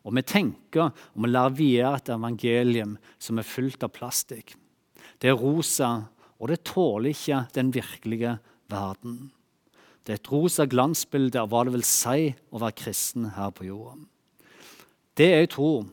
Og 0.00 0.14
vi 0.16 0.22
tenker 0.24 0.88
og 0.88 1.18
vi 1.20 1.30
lærer 1.30 1.56
videre 1.56 1.96
et 1.98 2.12
evangelium 2.14 2.96
som 3.18 3.38
er 3.38 3.46
fullt 3.46 3.84
av 3.86 3.92
plastikk. 3.94 4.54
Det 5.20 5.28
er 5.30 5.36
rosa, 5.36 5.90
og 6.40 6.48
det 6.48 6.62
tåler 6.64 7.12
ikke 7.12 7.44
den 7.52 7.72
virkelige 7.74 8.38
verden. 8.72 9.28
Det 10.04 10.14
er 10.14 10.20
et 10.20 10.30
rosa 10.32 10.64
glansbilde 10.66 11.40
av 11.40 11.50
hva 11.52 11.64
det 11.66 11.74
vil 11.74 11.86
si 11.86 12.30
å 12.50 12.60
være 12.62 12.78
kristen 12.80 13.28
her 13.36 13.52
på 13.54 13.68
jorda. 13.68 13.98
Det 15.18 15.28
jeg 15.28 15.50
tror, 15.52 15.84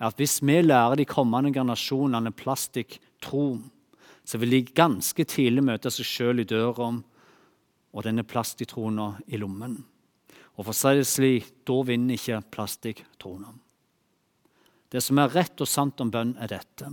er 0.00 0.08
at 0.10 0.18
hvis 0.18 0.40
vi 0.42 0.58
lærer 0.64 0.98
de 0.98 1.06
kommende 1.06 1.52
generasjonene 1.54 2.32
plastikktro, 2.34 3.46
så 4.24 4.38
vil 4.38 4.56
de 4.56 4.62
ganske 4.74 5.24
tidlig 5.26 5.62
møte 5.66 5.90
seg 5.94 6.08
sjøl 6.08 6.42
i 6.42 6.48
døra 6.48 6.90
og 7.92 8.06
denne 8.06 8.24
plastiktrona 8.26 9.12
i 9.30 9.38
lommen. 9.38 9.78
Og 10.56 10.66
for 10.66 10.74
å 10.74 10.76
si 10.76 10.94
det 10.98 11.08
slik, 11.08 11.52
da 11.66 11.78
vinner 11.86 12.18
ikke 12.18 12.42
plastikktrona. 12.52 13.54
Det 14.92 15.00
som 15.00 15.20
er 15.22 15.32
rett 15.32 15.62
og 15.64 15.70
sant 15.70 16.02
om 16.04 16.10
bønn, 16.12 16.34
er 16.36 16.50
dette. 16.52 16.90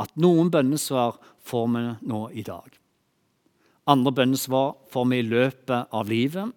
At 0.00 0.14
noen 0.16 0.48
bønnesvar 0.52 1.18
får 1.44 1.66
vi 1.74 1.82
nå 2.08 2.22
i 2.32 2.44
dag. 2.46 2.79
Andre 3.88 4.12
bønnesvar 4.12 4.74
får 4.92 5.06
vi 5.10 5.20
i 5.20 5.28
løpet 5.28 5.94
av 5.96 6.08
livet, 6.10 6.52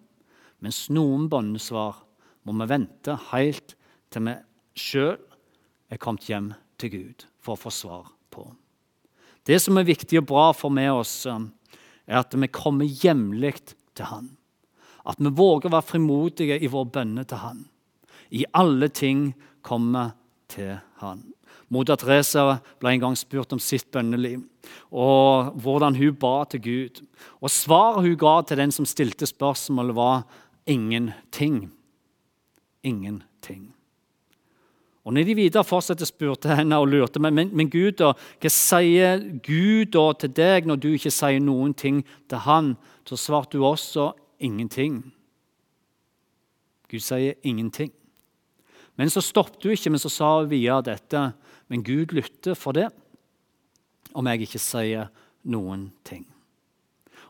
mens 0.60 0.84
noen 0.92 1.28
bønnesvar 1.32 2.02
må 2.44 2.56
vi 2.60 2.68
vente 2.68 3.16
helt 3.30 3.74
til 4.12 4.28
vi 4.28 4.34
sjøl 4.76 5.16
er 5.92 6.00
kommet 6.00 6.28
hjem 6.28 6.52
til 6.80 6.92
Gud 6.92 7.26
for 7.40 7.54
å 7.54 7.62
få 7.64 7.72
svar 7.72 8.10
på. 8.34 8.46
Det 9.44 9.58
som 9.60 9.76
er 9.76 9.88
viktig 9.88 10.20
og 10.20 10.28
bra 10.30 10.46
for 10.56 10.72
med 10.72 10.90
oss, 10.92 11.26
er 11.26 12.20
at 12.20 12.34
vi 12.36 12.48
kommer 12.52 12.88
jevnlig 12.88 13.58
til 13.96 14.08
Han. 14.08 14.30
At 15.04 15.20
vi 15.20 15.32
våger 15.36 15.68
å 15.68 15.74
være 15.76 15.88
frimodige 15.90 16.58
i 16.60 16.70
vår 16.72 16.88
bønne 16.92 17.26
til 17.28 17.42
Han. 17.42 17.64
I 18.32 18.44
alle 18.56 18.88
ting 18.88 19.32
kommer 19.62 20.14
til 20.48 20.78
Han. 21.02 21.26
Moder 21.74 21.98
Teresa 21.98 22.60
ble 22.78 22.94
en 22.94 23.02
gang 23.02 23.16
spurt 23.18 23.52
om 23.56 23.62
sitt 23.62 23.90
bønneliv 23.94 24.44
og 24.94 25.54
hvordan 25.60 25.96
hun 25.96 26.16
ba 26.16 26.44
til 26.48 26.62
Gud. 26.62 27.02
Og 27.40 27.50
Svaret 27.50 28.04
hun 28.04 28.16
ga 28.18 28.40
til 28.42 28.60
den 28.60 28.72
som 28.72 28.86
stilte 28.86 29.26
spørsmålet, 29.26 29.94
var 29.94 30.22
ingenting. 30.66 31.72
Ingenting. 32.82 33.74
Og 35.04 35.12
når 35.12 35.24
de 35.24 35.34
videre 35.34 35.64
fortsatte, 35.64 36.06
spurte 36.06 36.54
henne 36.56 36.78
og 36.80 36.88
lurte 36.88 37.20
men, 37.20 37.34
men, 37.34 37.50
men 37.52 37.70
Gud, 37.70 37.98
da, 38.00 38.14
hva 38.40 38.50
sier 38.52 39.20
Gud 39.44 39.92
da 39.92 40.04
til 40.16 40.32
deg 40.32 40.68
når 40.68 40.80
du 40.80 40.88
ikke 40.94 41.12
sier 41.12 41.42
noen 41.44 41.74
ting 41.76 42.00
til 42.30 42.40
han? 42.46 42.72
Så 43.04 43.18
svarte 43.20 43.60
hun 43.60 43.74
også 43.74 44.12
ingenting. 44.40 45.02
Gud 46.88 47.04
sier 47.04 47.36
ingenting. 47.44 47.92
Men 48.96 49.10
så 49.10 49.20
stoppet 49.20 49.66
hun 49.66 49.74
ikke, 49.74 49.92
men 49.92 50.00
så 50.00 50.08
sa 50.08 50.30
hun 50.38 50.48
videre 50.48 50.80
dette. 50.86 51.26
Men 51.72 51.84
Gud 51.86 52.12
lytter 52.16 52.56
for 52.58 52.76
det 52.76 52.90
om 54.14 54.28
jeg 54.30 54.46
ikke 54.46 54.62
sier 54.62 55.10
noen 55.50 55.88
ting. 56.06 56.24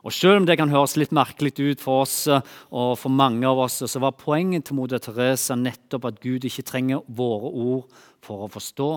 Og 0.05 0.13
Selv 0.13 0.37
om 0.37 0.47
det 0.47 0.59
kan 0.61 0.69
høres 0.69 0.99
litt 1.01 1.15
merkelig 1.17 1.55
ut 1.57 1.81
for 1.81 2.03
oss 2.05 2.27
og 2.29 2.91
for 3.01 3.09
mange 3.09 3.49
av 3.49 3.63
oss, 3.65 3.81
så 3.89 4.03
var 4.03 4.19
poenget 4.21 4.67
til 4.69 4.77
moder 4.77 5.01
Teresa 5.01 5.57
nettopp 5.57 6.11
at 6.11 6.19
Gud 6.21 6.45
ikke 6.45 6.67
trenger 6.69 7.07
våre 7.09 7.49
ord 7.49 8.03
for 8.25 8.45
å 8.45 8.51
forstå. 8.53 8.91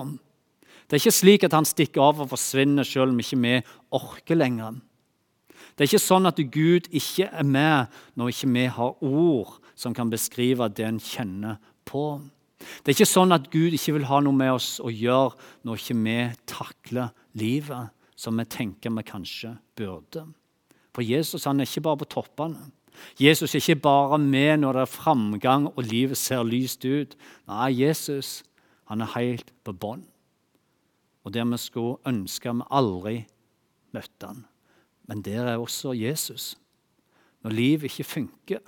Det 0.84 0.96
er 0.96 1.00
ikke 1.00 1.16
slik 1.16 1.46
at 1.48 1.56
han 1.56 1.68
stikker 1.68 2.04
av 2.04 2.20
og 2.24 2.30
forsvinner 2.34 2.84
selv 2.84 3.14
om 3.14 3.22
ikke 3.24 3.40
vi 3.40 3.54
orker 3.96 4.36
lenger. 4.36 4.76
Det 5.76 5.84
er 5.84 5.90
ikke 5.92 6.02
sånn 6.02 6.28
at 6.28 6.40
Gud 6.52 6.88
ikke 6.92 7.28
er 7.28 7.46
med 7.46 7.98
når 8.18 8.34
ikke 8.34 8.52
vi 8.52 8.66
har 8.76 9.04
ord 9.04 9.56
som 9.78 9.96
kan 9.96 10.12
beskrive 10.12 10.68
det 10.68 10.84
en 10.84 11.00
kjenner 11.00 11.56
på. 11.88 12.20
Det 12.58 12.90
er 12.90 12.96
ikke 12.96 13.06
sånn 13.06 13.34
at 13.34 13.46
Gud 13.52 13.74
ikke 13.76 13.94
vil 13.98 14.08
ha 14.10 14.18
noe 14.24 14.34
med 14.34 14.50
oss 14.56 14.78
å 14.82 14.90
gjøre 14.90 15.36
når 15.66 15.78
ikke 15.78 15.96
vi 16.02 16.18
takler 16.50 17.12
livet 17.38 17.94
som 18.18 18.38
vi 18.40 18.46
tenker 18.50 18.94
vi 18.96 19.04
kanskje 19.06 19.54
burde. 19.78 20.24
For 20.94 21.06
Jesus 21.06 21.46
han 21.46 21.60
er 21.60 21.68
ikke 21.68 21.84
bare 21.86 22.02
på 22.02 22.10
toppene. 22.16 22.72
Jesus 23.20 23.54
er 23.54 23.62
ikke 23.62 23.82
bare 23.86 24.18
med 24.18 24.64
når 24.64 24.74
det 24.74 24.84
er 24.84 24.90
framgang 24.90 25.68
og 25.70 25.84
livet 25.86 26.18
ser 26.18 26.42
lyst 26.42 26.84
ut. 26.84 27.14
Nei, 27.46 27.70
Jesus 27.84 28.42
han 28.90 29.04
er 29.04 29.14
helt 29.14 29.52
på 29.62 29.74
bånn. 29.76 30.02
Og 31.22 31.34
der 31.34 31.46
vi 31.46 31.58
skulle 31.60 32.00
ønske 32.08 32.50
vi 32.50 32.66
aldri 32.74 33.18
møtte 33.94 34.32
han. 34.32 34.46
Men 35.08 35.22
der 35.22 35.46
er 35.46 35.62
også 35.62 35.94
Jesus. 35.94 36.56
Når 37.44 37.54
livet 37.54 37.92
ikke 37.92 38.04
funker, 38.04 38.62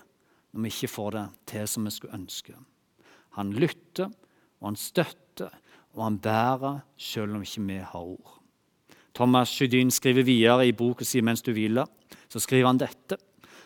når 0.52 0.62
vi 0.62 0.72
ikke 0.74 0.94
får 0.94 1.10
det 1.16 1.26
til 1.50 1.68
som 1.68 1.84
vi 1.84 1.94
skulle 1.94 2.14
ønske. 2.14 2.54
Han 3.38 3.52
lytter, 3.52 4.10
og 4.60 4.72
han 4.72 4.76
støtter, 4.76 5.50
og 5.94 6.04
han 6.04 6.18
bærer 6.22 6.82
selv 6.98 7.36
om 7.36 7.42
ikke 7.42 7.66
vi 7.66 7.78
har 7.78 8.02
ord. 8.02 8.36
Thomas 9.14 9.48
Sjødin 9.48 9.90
skriver 9.90 10.22
videre 10.22 10.68
i 10.68 10.72
boka 10.72 11.04
si 11.04 11.20
'Mens 11.20 11.42
du 11.42 11.52
hviler'. 11.52 11.88
Så 12.28 12.40
skriver 12.40 12.66
han 12.66 12.78
dette. 12.78 13.16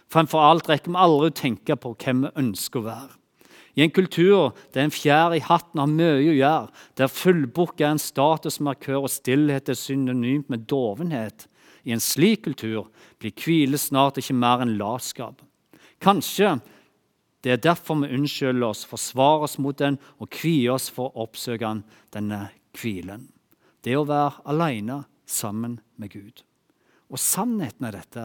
Fremfor 0.08 0.40
alt 0.40 0.68
rekker 0.68 0.90
vi 0.90 0.96
aldri 1.00 1.30
å 1.30 1.34
tenke 1.34 1.76
på 1.76 1.94
hvem 1.94 2.22
vi 2.22 2.30
ønsker 2.36 2.80
å 2.80 2.88
være. 2.88 3.14
I 3.76 3.82
en 3.82 3.90
kultur 3.90 4.54
der 4.74 4.84
en 4.84 4.94
fjær 4.94 5.34
i 5.34 5.42
hatten 5.42 5.80
har 5.82 5.90
mye 5.90 6.20
å 6.20 6.36
gjøre, 6.36 6.68
der 6.96 7.10
fullbukk 7.10 7.80
er 7.80 7.90
en 7.94 7.98
statusmarkør 7.98 9.02
og 9.02 9.10
stillhet 9.10 9.68
er 9.68 9.78
synonymt 9.78 10.50
med 10.50 10.68
dovenhet, 10.70 11.48
i 11.84 11.92
en 11.92 12.00
slik 12.00 12.44
kultur 12.46 12.86
blir 13.20 13.34
hvile 13.36 13.78
snart 13.78 14.16
ikke 14.16 14.36
mer 14.38 14.62
enn 14.64 14.78
latskap. 14.78 15.42
Kanskje 16.00 16.60
det 17.44 17.52
er 17.52 17.60
derfor 17.60 18.00
vi 18.00 18.12
unnskylder 18.16 18.70
oss, 18.70 18.86
forsvarer 18.88 19.44
oss 19.44 19.58
mot 19.60 19.76
den 19.76 19.98
og 20.16 20.30
kvier 20.32 20.78
oss 20.78 20.88
for 20.92 21.12
å 21.12 21.26
oppsøke 21.26 21.74
denne 22.14 22.46
hvilen. 22.78 23.28
Det 23.84 23.98
å 23.98 24.06
være 24.08 24.40
alene 24.48 25.02
sammen 25.28 25.76
med 26.00 26.14
Gud. 26.14 26.40
Og 27.12 27.20
Sannheten 27.20 27.84
er 27.84 27.98
dette 27.98 28.24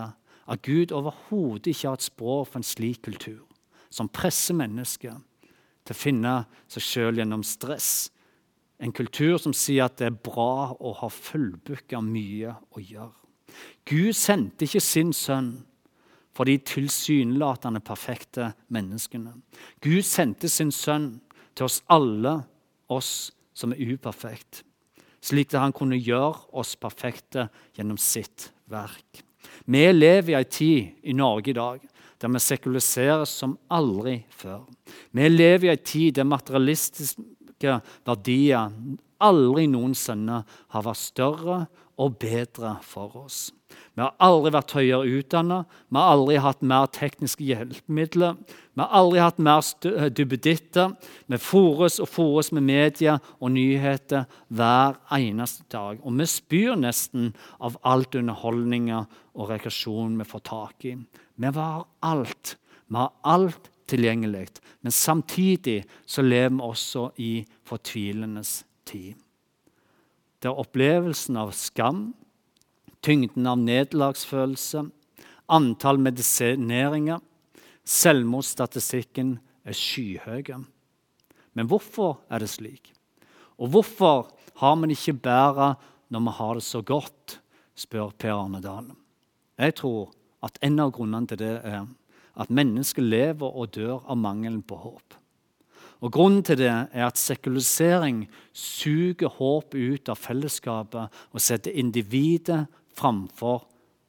at 0.50 0.64
Gud 0.64 0.94
overhodet 0.96 1.74
ikke 1.74 1.90
har 1.90 2.00
et 2.00 2.08
språk 2.08 2.48
for 2.48 2.62
en 2.62 2.66
slik 2.66 3.04
kultur 3.10 3.44
som 3.92 4.08
presser 4.08 4.56
mennesker 4.56 5.18
til 5.84 5.96
å 5.96 6.00
finne 6.00 6.34
seg 6.72 6.86
sjøl 6.86 7.20
gjennom 7.20 7.44
stress. 7.44 8.10
En 8.80 8.94
kultur 8.96 9.36
som 9.42 9.54
sier 9.54 9.90
at 9.90 9.98
det 10.00 10.08
er 10.08 10.22
bra 10.30 10.72
å 10.80 10.94
ha 11.02 11.10
fullbooka 11.12 12.00
mye 12.06 12.56
å 12.72 12.80
gjøre. 12.80 13.16
Gud 13.90 14.14
sendte 14.16 14.68
ikke 14.68 14.84
sin 14.84 15.12
sønn 15.12 15.58
for 16.40 16.48
de 16.48 16.56
tilsynelatende 16.64 17.82
perfekte 17.84 18.54
menneskene. 18.72 19.34
Gud 19.84 20.08
sendte 20.08 20.48
sin 20.48 20.72
sønn 20.72 21.18
til 21.52 21.68
oss 21.68 21.82
alle, 21.92 22.38
oss 22.88 23.34
som 23.52 23.76
er 23.76 23.92
uperfekte 23.92 24.64
slik 25.24 25.54
at 25.54 25.64
han 25.64 25.76
kunne 25.76 26.00
gjøre 26.00 26.50
oss 26.60 26.76
perfekte 26.80 27.48
gjennom 27.78 28.00
sitt 28.00 28.50
verk. 28.72 29.24
Vi 29.70 29.84
lever 29.92 30.34
i 30.34 30.38
ei 30.40 30.48
tid 30.50 31.10
i 31.10 31.16
Norge 31.16 31.52
i 31.52 31.58
dag 31.58 31.84
der 32.20 32.32
vi 32.34 32.42
sekuliseres 32.44 33.32
som 33.42 33.56
aldri 33.72 34.18
før. 34.36 34.66
Vi 35.16 35.28
lever 35.30 35.70
i 35.70 35.72
ei 35.72 35.80
tid 35.80 36.18
der 36.18 36.28
materialistiske 36.28 37.78
verdier 38.08 38.74
aldri 39.24 39.68
noensinne 39.72 40.42
har 40.74 40.84
vært 40.86 41.00
større 41.00 41.62
og 42.00 42.16
bedre 42.22 42.78
for 42.86 43.16
oss. 43.26 43.50
Vi 43.94 44.02
har 44.02 44.16
aldri 44.24 44.54
vært 44.56 44.74
høyere 44.74 45.20
utdannet, 45.20 45.68
vi 45.92 46.00
har 46.00 46.14
aldri 46.16 46.38
hatt 46.42 46.62
mer 46.66 46.88
tekniske 46.96 47.46
hjelpemidler. 47.46 48.38
Vi 48.74 48.82
har 48.82 48.94
aldri 48.96 49.20
hatt 49.22 49.42
mer 49.44 49.62
dubbeditter, 49.62 50.14
duppeditter. 50.16 50.94
Vi 51.28 51.40
fôres 51.44 52.00
og 52.02 52.10
fôres 52.10 52.52
med 52.56 52.66
media 52.66 53.18
og 53.40 53.52
nyheter 53.54 54.26
hver 54.48 54.98
eneste 55.16 55.68
dag. 55.72 56.00
Og 56.02 56.16
vi 56.18 56.30
spyr 56.30 56.80
nesten 56.80 57.34
av 57.60 57.78
alt 57.84 58.16
underholdninger 58.16 59.06
og 59.36 59.52
rekreasjon 59.52 60.18
vi 60.20 60.30
får 60.32 60.46
tak 60.48 60.90
i. 60.90 60.96
Vi 61.36 61.54
har 61.60 61.86
alt. 62.02 62.56
Vi 62.88 62.98
har 62.98 63.14
alt 63.24 63.70
tilgjengelig. 63.90 64.48
Men 64.82 64.92
samtidig 64.92 65.84
så 66.06 66.24
lever 66.24 66.56
vi 66.56 66.70
også 66.72 67.10
i 67.18 67.34
fortvilende 67.68 68.44
tid. 68.86 69.16
Der 70.44 70.56
opplevelsen 70.56 71.38
av 71.38 71.52
skam 71.52 72.14
tyngden 73.02 73.48
av 73.48 73.60
nederlagsfølelse, 73.60 74.86
antall 75.50 76.00
medisineringer, 76.04 77.22
selvmordsstatistikken 77.90 79.38
er 79.66 79.78
skyhøye. 79.78 80.60
Men 81.58 81.70
hvorfor 81.70 82.20
er 82.30 82.44
det 82.44 82.52
slik? 82.52 82.92
Og 83.60 83.74
hvorfor 83.74 84.30
har 84.62 84.76
vi 84.80 84.90
det 84.90 85.00
ikke 85.00 85.22
bedre 85.24 85.74
når 86.10 86.26
vi 86.26 86.36
har 86.40 86.58
det 86.58 86.66
så 86.66 86.82
godt, 86.82 87.40
spør 87.80 88.12
Per 88.18 88.34
Arne 88.34 88.60
Dalen. 88.60 88.96
Jeg 89.60 89.76
tror 89.80 90.12
at 90.44 90.58
en 90.64 90.80
av 90.84 90.92
grunnene 90.96 91.30
til 91.30 91.40
det 91.40 91.56
er 91.64 91.86
at 92.40 92.52
mennesker 92.52 93.04
lever 93.04 93.48
og 93.48 93.72
dør 93.76 94.02
av 94.04 94.18
mangelen 94.20 94.62
på 94.64 94.78
håp. 94.80 95.16
Og 96.00 96.14
Grunnen 96.16 96.44
til 96.48 96.62
det 96.62 96.72
er 96.72 97.06
at 97.06 97.20
sekularisering 97.20 98.24
suger 98.56 99.32
håp 99.36 99.76
ut 99.76 100.12
av 100.12 100.20
fellesskapet 100.20 101.20
og 101.34 101.44
setter 101.44 101.76
individet 101.76 102.62
framfor 102.96 103.66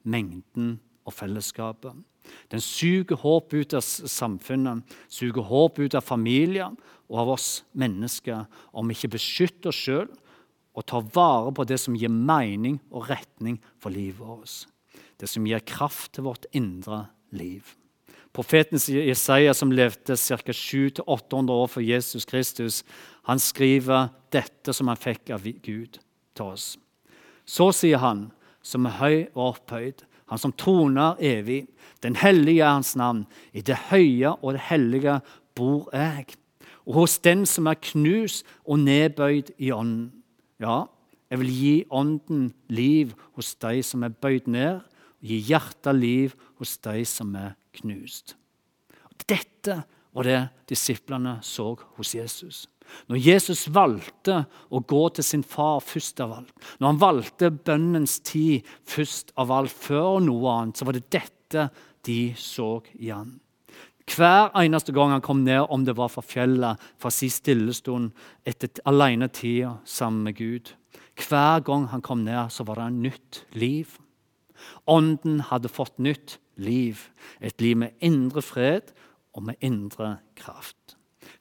mengden 0.07 0.76
og 1.07 1.16
fellesskapet. 1.16 1.96
Den 2.53 2.62
suger 2.62 3.18
håp 3.18 3.55
ut 3.55 3.74
av 3.74 3.83
samfunnet, 3.83 4.85
suger 5.11 5.42
håp 5.50 5.81
ut 5.83 5.96
av 5.98 6.07
familier 6.07 6.70
og 7.11 7.22
av 7.24 7.35
oss 7.35 7.50
mennesker 7.74 8.46
om 8.70 8.87
vi 8.87 8.94
ikke 8.94 9.16
beskytter 9.16 9.72
oss 9.72 9.83
sjøl 9.83 10.09
og 10.79 10.87
tar 10.87 11.09
vare 11.14 11.50
på 11.55 11.66
det 11.66 11.81
som 11.83 11.96
gir 11.98 12.12
mening 12.12 12.79
og 12.94 13.11
retning 13.11 13.59
for 13.83 13.90
livet 13.90 14.22
vårt. 14.22 14.62
Det 15.18 15.29
som 15.29 15.46
gir 15.46 15.66
kraft 15.66 16.14
til 16.14 16.29
vårt 16.31 16.46
indre 16.55 17.09
liv. 17.35 17.66
Profeten 18.33 18.79
Jesaja, 18.79 19.55
som 19.55 19.73
levde 19.75 20.16
ca. 20.16 20.53
700-800 20.53 21.51
år 21.51 21.66
for 21.66 21.83
Jesus 21.83 22.25
Kristus, 22.25 22.85
han 23.27 23.38
skriver 23.38 24.12
dette 24.31 24.73
som 24.73 24.88
han 24.88 25.01
fikk 25.01 25.33
av 25.35 25.43
Gud 25.43 25.99
til 26.35 26.45
oss. 26.45 26.77
Så 27.45 27.73
sier 27.75 27.99
han, 27.99 28.29
som 28.62 28.87
er 28.87 28.99
høy 29.01 29.19
og 29.35 29.45
opphøyd, 29.55 30.05
han 30.31 30.38
som 30.38 30.55
troner 30.55 31.19
evig, 31.19 31.64
den 32.05 32.14
hellige 32.14 32.62
er 32.62 32.77
hans 32.77 32.95
navn. 32.97 33.25
I 33.53 33.64
det 33.66 33.90
høye 33.90 34.37
og 34.38 34.55
det 34.55 34.62
hellige 34.69 35.16
bor 35.59 35.88
jeg. 35.90 36.37
Og 36.87 37.03
hos 37.03 37.19
den 37.19 37.43
som 37.51 37.66
er 37.66 37.81
knust 37.83 38.47
og 38.62 38.79
nedbøyd 38.85 39.51
i 39.59 39.73
ånden. 39.75 40.12
Ja, 40.62 40.85
jeg 41.31 41.43
vil 41.43 41.51
gi 41.51 41.75
ånden 41.90 42.53
liv 42.71 43.12
hos 43.35 43.57
de 43.59 43.83
som 43.87 44.05
er 44.07 44.14
bøyd 44.14 44.47
ned, 44.47 44.81
og 45.21 45.27
gi 45.27 45.40
hjertet 45.51 45.99
liv 45.99 46.33
hos 46.35 46.50
de 46.61 47.05
som 47.09 47.33
er 47.37 47.57
knust. 47.81 48.37
Dette 49.29 49.83
var 50.12 50.27
det 50.27 50.40
disiplene 50.70 51.38
så 51.46 51.73
hos 51.96 52.14
Jesus. 52.14 52.64
Når 53.07 53.20
Jesus 53.23 53.68
valgte 53.70 54.40
å 54.70 54.81
gå 54.83 55.03
til 55.14 55.27
sin 55.27 55.44
far 55.46 55.79
først 55.85 56.20
av 56.25 56.33
alt, 56.40 56.55
når 56.81 56.88
han 56.88 57.03
valgte 57.03 57.53
bønnens 57.55 58.18
tid 58.27 58.66
først 58.88 59.31
av 59.38 59.53
alt, 59.55 59.70
før 59.70 60.18
noe 60.25 60.57
annet, 60.57 60.81
så 60.81 60.88
var 60.88 60.99
det 60.99 61.07
dette 61.14 61.68
de 62.07 62.20
så 62.38 62.81
igjen. 62.99 63.37
Hver 64.11 64.51
eneste 64.59 64.90
gang 64.96 65.12
han 65.14 65.23
kom 65.23 65.44
ned, 65.46 65.62
om 65.70 65.85
det 65.87 65.94
var 65.99 66.11
fra 66.11 66.25
fjellet, 66.25 66.81
fra 66.99 67.12
sin 67.14 67.31
stillestund, 67.31 68.11
etter 68.42 68.83
alenetida 68.90 69.77
sammen 69.85 70.27
med 70.27 70.38
Gud 70.40 70.75
Hver 71.20 71.61
gang 71.61 71.87
han 71.92 72.03
kom 72.03 72.25
ned, 72.25 72.51
så 72.51 72.64
var 72.64 72.81
det 72.81 72.85
en 72.88 73.03
nytt 73.03 73.44
liv. 73.53 73.99
Ånden 74.87 75.40
hadde 75.51 75.68
fått 75.68 75.99
nytt 75.99 76.38
liv. 76.61 77.11
Et 77.40 77.61
liv 77.61 77.77
med 77.77 77.96
indre 78.01 78.42
fred 78.42 78.92
og 79.35 79.46
med 79.49 79.61
indre 79.61 80.18
kraft. 80.37 80.96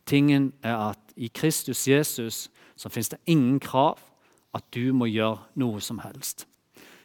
Tingen 0.06 0.54
er 0.64 0.92
at 0.92 1.14
i 1.16 1.30
Kristus 1.34 1.88
Jesus 1.88 2.48
så 2.76 2.90
fins 2.90 3.10
det 3.10 3.20
ingen 3.26 3.60
krav 3.60 4.00
at 4.56 4.66
du 4.74 4.94
må 4.94 5.10
gjøre 5.10 5.40
noe 5.60 5.82
som 5.82 6.00
helst. 6.04 6.48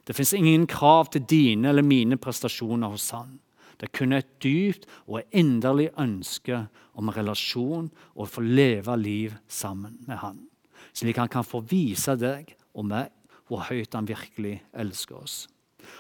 Det 0.05 0.17
fins 0.17 0.35
ingen 0.37 0.67
krav 0.69 1.11
til 1.13 1.25
dine 1.29 1.69
eller 1.69 1.85
mine 1.85 2.17
prestasjoner 2.21 2.93
hos 2.93 3.11
Han. 3.11 3.39
Det 3.81 3.89
er 3.89 3.99
kun 3.99 4.13
et 4.13 4.29
dypt 4.43 4.87
og 5.07 5.25
inderlig 5.33 5.91
ønske 5.99 6.67
om 6.95 7.09
en 7.09 7.17
relasjon 7.17 7.89
og 8.15 8.27
å 8.27 8.31
få 8.31 8.45
leve 8.45 8.97
liv 9.01 9.35
sammen 9.49 9.99
med 10.07 10.21
Han. 10.23 10.45
Slik 10.95 11.19
han 11.19 11.29
kan 11.33 11.47
få 11.47 11.65
vise 11.67 12.15
deg 12.21 12.53
og 12.75 12.87
meg 12.87 13.11
hvor 13.49 13.67
høyt 13.69 13.97
han 13.97 14.07
virkelig 14.09 14.61
elsker 14.73 15.19
oss. 15.19 15.45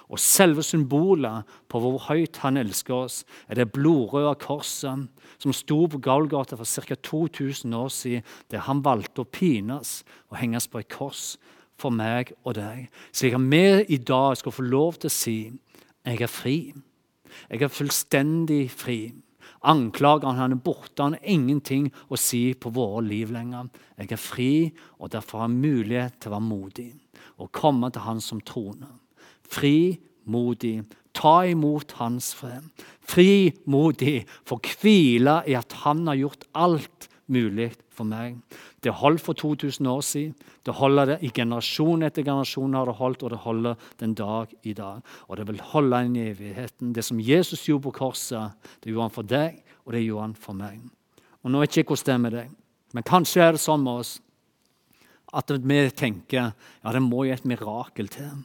Og 0.08 0.20
selve 0.22 0.62
symbolet 0.66 1.48
på 1.70 1.80
hvor 1.82 1.98
høyt 2.08 2.40
han 2.44 2.58
elsker 2.60 2.94
oss, 3.06 3.22
er 3.48 3.58
det 3.58 3.72
blodrøde 3.74 4.34
korset 4.42 5.08
som 5.42 5.56
sto 5.56 5.84
på 5.90 6.00
Galgata 6.04 6.58
for 6.58 6.68
ca. 6.68 6.94
2000 6.94 7.74
år 7.74 7.90
siden, 7.92 8.24
der 8.50 8.64
han 8.68 8.84
valgte 8.84 9.24
å 9.24 9.28
pines 9.28 10.02
og 10.30 10.38
henges 10.40 10.68
på 10.70 10.80
et 10.82 10.90
kors 10.92 11.34
for 11.80 11.94
meg 11.94 12.30
og 12.44 12.54
deg, 12.58 12.86
slik 13.10 13.34
at 13.34 13.46
vi 13.50 13.64
i 13.96 13.98
dag 13.98 14.36
skal 14.38 14.54
få 14.54 14.62
lov 14.62 15.00
til 15.00 15.10
å 15.10 15.14
si 15.14 15.38
jeg 16.04 16.20
er 16.20 16.30
fri. 16.30 16.58
Jeg 17.50 17.62
er 17.64 17.72
fullstendig 17.72 18.68
fri. 18.70 18.98
Anklageren 19.64 20.36
han 20.36 20.52
er 20.52 20.60
borte, 20.60 21.00
han 21.00 21.16
har 21.16 21.30
ingenting 21.34 21.88
å 22.12 22.18
si 22.20 22.52
på 22.52 22.72
våre 22.74 23.00
liv 23.06 23.32
lenger. 23.32 23.70
Jeg 23.96 24.12
er 24.12 24.20
fri, 24.20 24.52
og 25.00 25.14
derfor 25.14 25.40
har 25.40 25.48
jeg 25.48 25.62
mulighet 25.64 26.20
til 26.20 26.30
å 26.30 26.36
være 26.36 26.48
modig 26.50 26.90
og 27.40 27.50
komme 27.54 27.90
til 27.90 28.04
Han 28.04 28.20
som 28.22 28.40
troner. 28.44 28.92
Fri, 29.54 30.00
modig, 30.26 30.82
ta 31.14 31.44
imot 31.46 31.94
Hans 32.00 32.32
fred. 32.34 32.66
Fri, 33.04 33.52
modig, 33.70 34.24
få 34.48 34.58
hvile 34.58 35.42
i 35.46 35.56
at 35.58 35.84
Han 35.84 36.06
har 36.10 36.18
gjort 36.18 36.46
alt 36.54 37.08
mulig 37.30 37.70
for 37.94 38.08
meg. 38.08 38.40
Det 38.82 38.92
holdt 38.98 39.22
for 39.22 39.38
2000 39.38 39.86
år 39.88 40.02
siden. 40.04 40.34
Det 40.66 40.74
holder 40.74 41.12
det 41.12 41.18
i 41.24 41.30
generasjon 41.34 42.02
etter 42.04 42.24
generasjon, 42.26 42.74
har 42.74 42.88
det 42.90 42.96
holdt, 42.98 43.22
og 43.22 43.32
det 43.32 43.40
holder 43.44 43.86
den 44.00 44.16
dag 44.18 44.52
i 44.62 44.74
dag. 44.76 45.00
Og 45.28 45.38
det 45.38 45.46
vil 45.48 45.62
holde 45.72 46.02
inn 46.04 46.18
i 46.18 46.28
evigheten. 46.32 46.92
Det 46.92 47.04
som 47.04 47.20
Jesus 47.20 47.64
gjorde 47.68 47.86
på 47.88 47.96
korset, 48.00 48.52
det 48.82 48.92
gjorde 48.92 49.08
han 49.08 49.16
for 49.16 49.30
deg, 49.30 49.62
og 49.84 49.96
det 49.96 50.04
gjorde 50.04 50.28
han 50.28 50.36
for 50.46 50.58
meg. 50.58 50.82
Og 51.44 51.52
Nå 51.52 51.60
vet 51.60 51.76
jeg 51.76 51.84
ikke 51.84 51.94
hvordan 51.94 52.08
det 52.08 52.14
er 52.14 52.24
med 52.24 52.38
deg, 52.38 52.52
men 52.94 53.06
kanskje 53.06 53.42
er 53.44 53.54
det 53.54 53.60
sånn 53.64 53.84
med 53.84 54.04
oss 54.04 54.16
at 55.34 55.50
vi 55.50 55.78
tenker 55.90 56.52
ja, 56.54 56.90
det 56.94 57.02
må 57.02 57.24
jo 57.26 57.34
et 57.34 57.46
mirakel 57.48 58.08
til. 58.12 58.44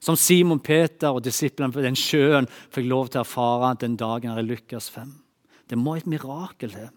Som 0.00 0.16
Simon 0.16 0.60
Peter 0.62 1.10
og 1.10 1.24
disiplene 1.26 1.74
på 1.74 1.82
den 1.82 1.98
sjøen 1.98 2.46
fikk 2.74 2.86
lov 2.86 3.10
til 3.10 3.22
å 3.22 3.24
erfare 3.26 3.74
den 3.82 3.96
dagen 3.98 4.30
her 4.30 4.42
i 4.42 4.46
Lukas 4.46 4.88
5. 4.94 5.10
Det 5.68 5.78
må 5.78 5.96
et 5.98 6.08
mirakel 6.08 6.72
til. 6.72 6.88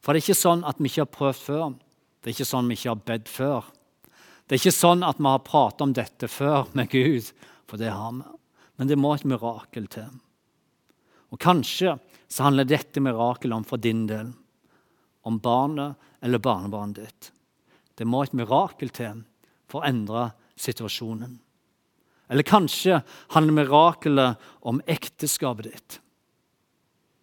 For 0.00 0.12
det 0.12 0.22
er 0.22 0.30
ikke 0.30 0.40
sånn 0.40 0.64
at 0.66 0.80
vi 0.80 0.88
ikke 0.88 1.04
har 1.04 1.12
prøvd 1.12 1.40
før. 1.44 1.74
Det 2.20 2.30
er 2.30 2.36
ikke 2.36 2.48
sånn 2.48 2.70
vi 2.70 2.78
ikke 2.78 2.92
har 2.92 3.04
bedt 3.10 3.30
før. 3.30 3.68
Det 4.46 4.56
er 4.56 4.62
ikke 4.62 4.74
sånn 4.74 5.04
at 5.06 5.20
vi 5.20 5.28
har 5.28 5.44
pratet 5.46 5.84
om 5.84 5.92
dette 5.94 6.28
før 6.28 6.72
med 6.74 6.90
Gud, 6.90 7.28
for 7.68 7.80
det 7.80 7.92
har 7.92 8.16
vi. 8.16 8.24
Men 8.80 8.88
det 8.88 8.96
må 8.96 9.12
et 9.14 9.26
mirakel 9.28 9.86
til. 9.92 10.08
Og 11.30 11.38
kanskje 11.38 11.98
så 12.30 12.46
handler 12.46 12.66
dette 12.66 13.02
mirakelet 13.04 13.60
om 13.60 13.66
for 13.68 13.78
din 13.82 14.06
del. 14.08 14.32
Om 15.28 15.36
barnet 15.44 16.00
eller 16.24 16.40
barnebarnet 16.42 16.96
ditt. 16.96 17.30
Det 17.94 18.08
må 18.08 18.24
et 18.24 18.34
mirakel 18.36 18.88
til 18.96 19.20
for 19.68 19.82
å 19.82 19.88
endre 19.90 20.30
situasjonen. 20.58 21.36
Eller 22.30 22.46
kanskje 22.46 23.00
handler 23.34 23.56
mirakelet 23.56 24.50
om 24.60 24.78
ekteskapet 24.86 25.66
ditt. 25.66 25.96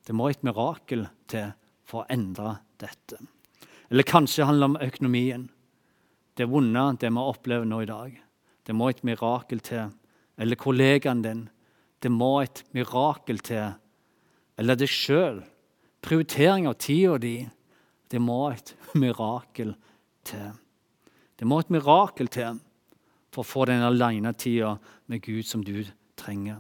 Det 0.03 0.15
må 0.15 0.27
et 0.27 0.43
mirakel 0.43 1.05
til 1.31 1.53
for 1.87 2.03
å 2.03 2.09
endre 2.11 2.57
dette. 2.81 3.19
Eller 3.87 4.03
kanskje 4.03 4.47
handler 4.47 4.67
det 4.67 4.73
om 4.73 4.89
økonomien. 4.89 5.45
Det 6.35 6.49
vonde, 6.51 6.83
det 6.99 7.11
vi 7.11 7.23
opplever 7.23 7.65
nå 7.65 7.81
i 7.85 7.89
dag. 7.89 8.19
Det 8.67 8.75
må 8.75 8.89
et 8.91 9.03
mirakel 9.07 9.63
til. 9.63 9.93
Eller 10.37 10.59
kollegaen 10.59 11.23
din. 11.23 11.47
Det 12.03 12.11
må 12.11 12.41
et 12.43 12.65
mirakel 12.75 13.39
til. 13.39 13.77
Eller 14.59 14.75
deg 14.75 14.91
sjøl. 14.91 15.39
Prioritering 16.03 16.67
av 16.67 16.75
tida 16.83 17.15
di. 17.17 17.37
Det 18.11 18.19
må 18.19 18.49
et 18.51 18.75
mirakel 18.99 19.71
til. 20.27 20.51
Det 21.39 21.47
må 21.47 21.63
et 21.63 21.71
mirakel 21.71 22.27
til 22.27 22.59
for 23.37 23.45
å 23.45 23.51
få 23.53 23.65
den 23.69 23.85
alenetida 23.85 24.79
med 25.05 25.21
Gud 25.21 25.45
som 25.45 25.61
du 25.61 25.85
trenger. 26.17 26.57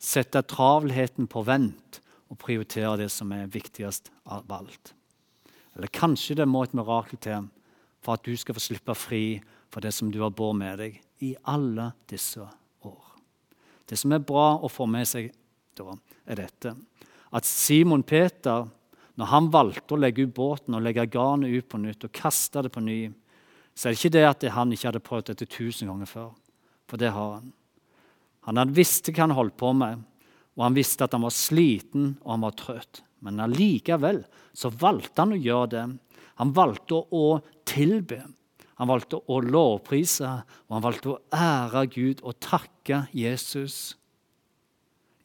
Sette 0.00 0.40
travelheten 0.48 1.28
på 1.28 1.42
vent 1.44 2.00
og 2.32 2.38
prioritere 2.40 3.02
det 3.02 3.10
som 3.12 3.32
er 3.36 3.50
viktigst 3.52 4.08
av 4.32 4.48
alt. 4.56 4.94
Eller 5.76 5.92
kanskje 5.92 6.38
det 6.40 6.46
må 6.48 6.62
et 6.64 6.76
mirakel 6.76 7.20
til 7.20 7.50
for 8.00 8.16
at 8.16 8.24
du 8.24 8.32
skal 8.40 8.56
få 8.56 8.62
slippe 8.64 8.96
fri 8.96 9.36
for 9.68 9.84
det 9.84 9.92
som 9.92 10.08
du 10.08 10.22
har 10.22 10.32
båret 10.32 10.60
med 10.62 10.80
deg 10.80 10.96
i 11.26 11.34
alle 11.44 11.90
disse 12.08 12.40
år. 12.40 13.04
Det 13.84 13.98
som 14.00 14.14
er 14.16 14.24
bra 14.24 14.54
å 14.56 14.72
få 14.72 14.88
med 14.88 15.04
seg 15.08 15.28
da, 15.76 15.92
er 16.24 16.40
dette. 16.40 16.72
At 17.36 17.44
Simon 17.44 18.06
Peter, 18.06 18.64
når 19.20 19.32
han 19.34 19.52
valgte 19.52 19.92
å 19.92 20.00
legge 20.00 20.24
ut 20.24 20.32
båten 20.32 20.78
og 20.78 20.86
legge 20.86 21.04
garnet 21.12 21.52
ut 21.52 21.68
på 21.68 21.84
nytt 21.84 22.08
og 22.08 22.16
kaste 22.16 22.64
det 22.64 22.72
på 22.72 22.80
ny, 22.80 23.10
så 23.76 23.88
er 23.88 23.92
det 23.92 24.00
ikke 24.00 24.14
det 24.16 24.24
at 24.24 24.44
han 24.56 24.72
ikke 24.72 24.88
hadde 24.88 25.04
prøvd 25.04 25.30
dette 25.30 25.48
tusen 25.52 25.90
ganger 25.90 26.08
før. 26.08 26.30
For 26.88 27.00
det 27.00 27.12
har 27.12 27.34
han. 27.38 27.50
Han 28.48 28.60
hadde 28.60 28.76
visst 28.78 29.10
hva 29.10 29.26
han 29.26 29.34
holdt 29.36 29.56
på 29.60 29.72
med, 29.76 30.00
og 30.56 30.64
han 30.64 30.78
visste 30.78 31.04
at 31.04 31.12
han 31.12 31.26
var 31.26 31.34
sliten 31.34 32.14
og 32.22 32.30
han 32.32 32.46
var 32.46 32.56
trøtt. 32.56 33.02
Men 33.26 33.42
allikevel 33.42 34.22
så 34.56 34.70
valgte 34.72 35.24
han 35.24 35.34
å 35.34 35.40
gjøre 35.40 35.70
det. 35.74 35.84
Han 36.40 36.54
valgte 36.56 37.02
å 37.12 37.26
tilbe. 37.68 38.22
Han 38.76 38.90
valgte 38.90 39.20
å 39.32 39.40
lovprise, 39.40 40.30
og 40.68 40.74
han 40.76 40.84
valgte 40.84 41.12
å 41.14 41.20
ære 41.32 41.84
Gud 41.92 42.24
og 42.24 42.36
takke 42.44 43.06
Jesus 43.16 43.96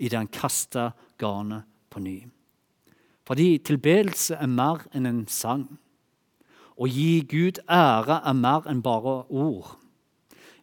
idet 0.01 0.17
han 0.17 0.31
kasta 0.33 0.91
garnet 1.21 1.67
på 1.91 2.01
ny. 2.01 2.17
Fordi 3.27 3.59
tilbedelse 3.63 4.39
er 4.39 4.49
mer 4.49 4.81
enn 4.95 5.05
en 5.07 5.25
sang. 5.29 5.67
Å 6.77 6.87
gi 6.87 7.21
Gud 7.27 7.61
ære 7.67 8.21
er 8.25 8.37
mer 8.37 8.67
enn 8.69 8.83
bare 8.85 9.21
ord. 9.29 9.77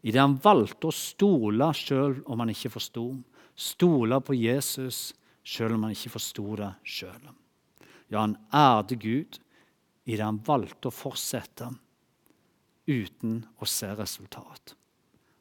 Idet 0.02 0.22
han 0.22 0.38
valgte 0.42 0.88
å 0.88 0.94
stole 0.94 1.72
sjøl 1.74 2.20
om 2.26 2.40
han 2.42 2.52
ikke 2.52 2.72
forsto. 2.76 3.10
Stole 3.58 4.20
på 4.22 4.36
Jesus 4.38 5.10
selv 5.42 5.76
om 5.76 5.86
han 5.86 5.94
ikke 5.96 6.14
forsto 6.14 6.54
det 6.60 6.70
sjøl. 6.86 7.28
Ja, 8.08 8.22
han 8.22 8.38
ærte 8.54 8.96
Gud 9.00 9.40
i 10.08 10.16
det 10.16 10.24
han 10.24 10.40
valgte 10.44 10.88
å 10.88 10.94
fortsette 10.94 11.68
uten 12.88 13.42
å 13.60 13.68
se 13.68 13.90
resultat. 13.98 14.74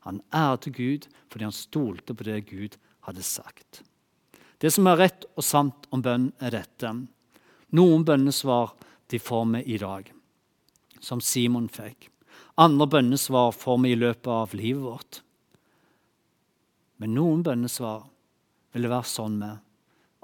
Han 0.07 0.19
ærte 0.35 0.71
Gud 0.75 1.07
fordi 1.29 1.47
han 1.47 1.55
stolte 1.55 2.15
på 2.15 2.27
det 2.27 2.41
Gud 2.49 2.75
hadde 3.07 3.23
sagt. 3.23 3.83
Det 4.57 4.71
som 4.73 4.87
er 4.89 4.99
rett 4.99 5.27
og 5.35 5.45
sant 5.45 5.87
om 5.93 6.01
bønn, 6.01 6.31
er 6.41 6.55
dette. 6.55 6.91
Noen 7.77 8.03
bønnesvar 8.07 8.73
de 9.11 9.19
får 9.21 9.45
vi 9.53 9.61
i 9.75 9.79
dag, 9.79 10.07
som 11.03 11.21
Simon 11.21 11.69
fikk. 11.69 12.09
Andre 12.57 12.87
bønnesvar 12.89 13.51
får 13.53 13.77
vi 13.83 13.93
i 13.93 13.99
løpet 13.99 14.29
av 14.33 14.55
livet 14.57 14.83
vårt. 14.83 15.21
Men 16.97 17.13
noen 17.13 17.43
bønnesvar 17.45 18.07
vil 18.73 18.87
det 18.87 18.93
være 18.93 19.09
sånn 19.09 19.37
med 19.41 19.63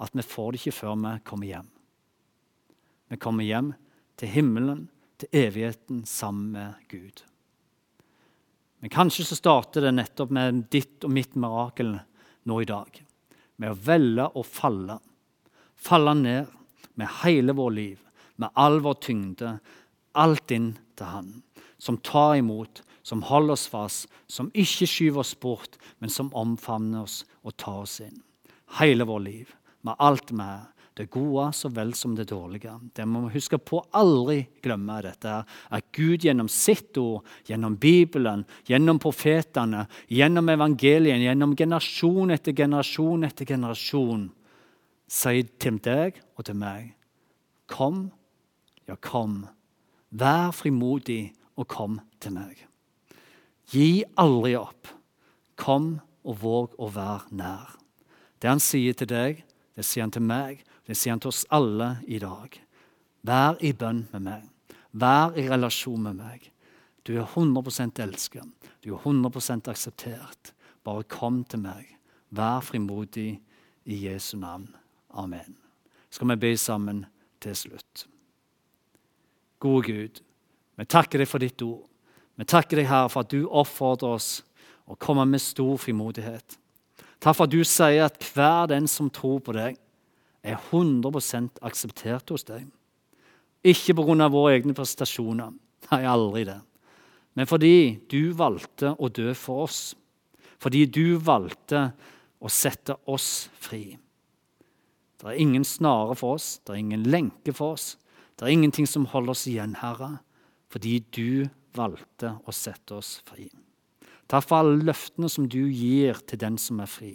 at 0.04 0.16
vi 0.18 0.26
får 0.26 0.52
det 0.52 0.62
ikke 0.62 0.78
før 0.80 0.98
vi 1.04 1.14
kommer 1.28 1.50
hjem. 1.50 1.70
Vi 3.14 3.20
kommer 3.22 3.46
hjem 3.46 3.70
til 4.18 4.32
himmelen, 4.34 4.88
til 5.22 5.30
evigheten, 5.44 6.02
sammen 6.10 6.50
med 6.56 6.90
Gud. 6.90 7.22
Men 8.82 8.92
kanskje 8.92 9.28
så 9.30 9.38
starter 9.38 9.86
det 9.86 9.94
nettopp 9.96 10.34
med 10.34 10.66
ditt 10.74 11.06
og 11.06 11.14
mitt 11.14 11.38
mirakel 11.40 11.94
nå 12.50 12.58
i 12.62 12.68
dag. 12.68 12.98
Med 13.62 13.72
å 13.72 13.78
velge 13.86 14.26
å 14.34 14.44
falle. 14.44 14.98
Falle 15.78 16.16
ned 16.18 16.50
med 17.00 17.14
hele 17.22 17.56
vår 17.56 17.72
liv, 17.78 18.02
med 18.36 18.52
all 18.60 18.82
vår 18.84 18.98
tyngde, 19.06 19.54
alt 20.14 20.52
inn 20.52 20.74
til 20.98 21.10
Han. 21.12 21.32
Som 21.78 21.98
tar 21.98 22.38
imot, 22.40 22.84
som 23.04 23.24
holder 23.28 23.58
oss 23.58 23.68
fast, 23.68 24.08
som 24.28 24.52
ikke 24.56 24.88
skyver 24.88 25.24
oss 25.24 25.34
bort, 25.36 25.76
men 26.00 26.10
som 26.10 26.32
omfavner 26.34 27.04
oss 27.04 27.24
og 27.44 27.58
tar 27.60 27.84
oss 27.84 28.00
inn. 28.04 28.22
Hele 28.80 29.06
vår 29.06 29.26
liv, 29.26 29.52
med 29.84 30.00
alt 30.00 30.32
vi 30.32 30.46
er 30.46 30.70
det 30.94 31.10
gode 31.10 31.48
så 31.58 31.70
vel 31.74 31.94
som 31.98 32.14
det 32.16 32.28
dårlige. 32.30 32.76
Det 32.94 33.06
må 33.10 33.24
vi 33.26 33.34
huske 33.40 33.58
på 33.58 33.80
aldri 33.98 34.44
glemme 34.62 35.00
dette. 35.02 35.40
At 35.74 35.90
Gud 35.96 36.26
gjennom 36.26 36.50
sitt 36.52 36.98
ord, 37.02 37.26
gjennom 37.50 37.76
Bibelen, 37.82 38.46
gjennom 38.70 39.00
profetene, 39.02 39.88
gjennom 40.08 40.52
evangelien, 40.54 41.24
gjennom 41.26 41.56
generasjon 41.58 42.36
etter 42.36 42.54
generasjon 42.54 43.26
etter 43.26 43.50
generasjon, 43.56 44.28
sier 45.10 45.50
til 45.62 45.82
deg 45.84 46.22
og 46.38 46.46
til 46.48 46.60
meg 46.62 46.94
Kom, 47.74 48.12
ja, 48.86 48.94
kom. 49.02 49.48
Vær 50.14 50.52
frimodig 50.54 51.34
og 51.58 51.68
kom 51.68 51.98
til 52.22 52.36
meg. 52.36 52.60
Gi 53.74 54.04
aldri 54.22 54.54
opp. 54.60 54.92
Kom 55.58 55.96
og 56.24 56.38
våg 56.42 56.76
å 56.78 56.90
være 56.94 57.34
nær. 57.34 57.74
Det 58.38 58.52
han 58.52 58.62
sier 58.62 58.94
til 58.98 59.10
deg, 59.10 59.42
det 59.74 59.86
sier 59.88 60.06
han 60.06 60.14
til 60.14 60.26
meg, 60.26 60.62
det 60.86 60.98
sier 61.00 61.16
han 61.16 61.22
til 61.24 61.32
oss 61.32 61.46
alle 61.54 61.96
i 62.06 62.20
dag. 62.22 62.60
Vær 63.24 63.58
i 63.64 63.72
bønn 63.74 64.06
med 64.12 64.26
meg. 64.28 64.46
Vær 64.92 65.38
i 65.40 65.48
relasjon 65.50 66.04
med 66.06 66.20
meg. 66.20 66.50
Du 67.08 67.16
er 67.18 67.26
100% 67.26 68.00
elsket. 68.04 68.70
Du 68.84 68.94
er 68.94 69.02
100% 69.02 69.72
akseptert. 69.72 70.54
Bare 70.84 71.08
kom 71.10 71.44
til 71.44 71.64
meg. 71.64 71.88
Vær 72.30 72.62
frimodig 72.62 73.42
i 73.86 74.00
Jesu 74.06 74.38
navn. 74.38 74.70
Amen. 75.10 75.58
Skal 76.10 76.30
vi 76.34 76.42
be 76.46 76.58
sammen 76.58 77.06
til 77.42 77.56
slutt. 77.56 78.08
Gode 79.64 79.88
Gud, 79.88 80.20
vi 80.76 80.86
takker 80.90 81.22
deg 81.22 81.30
for 81.30 81.44
ditt 81.44 81.62
ord. 81.64 81.86
Vi 82.36 82.48
takker 82.50 82.82
deg, 82.82 82.90
Herre, 82.90 83.12
for 83.14 83.24
at 83.24 83.32
du 83.32 83.46
oppfordrer 83.46 84.18
oss 84.18 84.30
å 84.90 84.98
komme 85.00 85.26
med 85.30 85.42
stor 85.42 85.78
frimodighet. 85.80 86.58
Takk 87.24 87.38
for 87.38 87.48
at 87.48 87.54
du 87.54 87.62
sier 87.64 88.10
at 88.10 88.20
hver 88.34 88.68
den 88.74 88.90
som 88.92 89.12
tror 89.14 89.40
på 89.46 89.56
deg, 89.56 89.78
er 90.44 90.60
100% 90.60 91.62
akseptert 91.64 92.34
hos 92.34 92.44
deg. 92.44 92.66
Ikke 93.64 93.96
pga. 93.96 94.28
våre 94.28 94.58
egne 94.58 94.76
prestasjoner, 94.76 95.54
nei, 95.92 96.04
aldri 96.04 96.44
det. 96.50 96.60
Men 97.34 97.48
fordi 97.48 98.02
du 98.12 98.34
valgte 98.36 98.92
å 99.00 99.08
dø 99.08 99.32
for 99.34 99.64
oss. 99.70 99.96
Fordi 100.60 100.86
du 100.86 101.16
valgte 101.18 101.94
å 102.44 102.52
sette 102.52 102.98
oss 103.08 103.48
fri. 103.56 103.98
Det 105.18 105.32
er 105.32 105.40
ingen 105.40 105.64
snare 105.64 106.16
for 106.20 106.36
oss, 106.36 106.60
det 106.66 106.76
er 106.76 106.82
ingen 106.84 107.08
lenke 107.08 107.56
for 107.56 107.78
oss. 107.78 107.94
Det 108.36 108.48
er 108.48 108.56
ingenting 108.56 108.88
som 108.90 109.06
holder 109.12 109.36
oss 109.36 109.46
igjen, 109.50 109.76
Herre, 109.82 110.18
fordi 110.74 111.00
du 111.14 111.46
valgte 111.78 112.36
å 112.46 112.54
sette 112.56 112.98
oss 112.98 113.20
fri. 113.28 113.50
Takk 114.32 114.48
for 114.48 114.64
alle 114.64 114.88
løftene 114.88 115.30
som 115.30 115.46
du 115.52 115.62
gir 115.68 116.18
til 116.30 116.42
den 116.42 116.58
som 116.62 116.82
er 116.82 116.90
fri. 116.90 117.14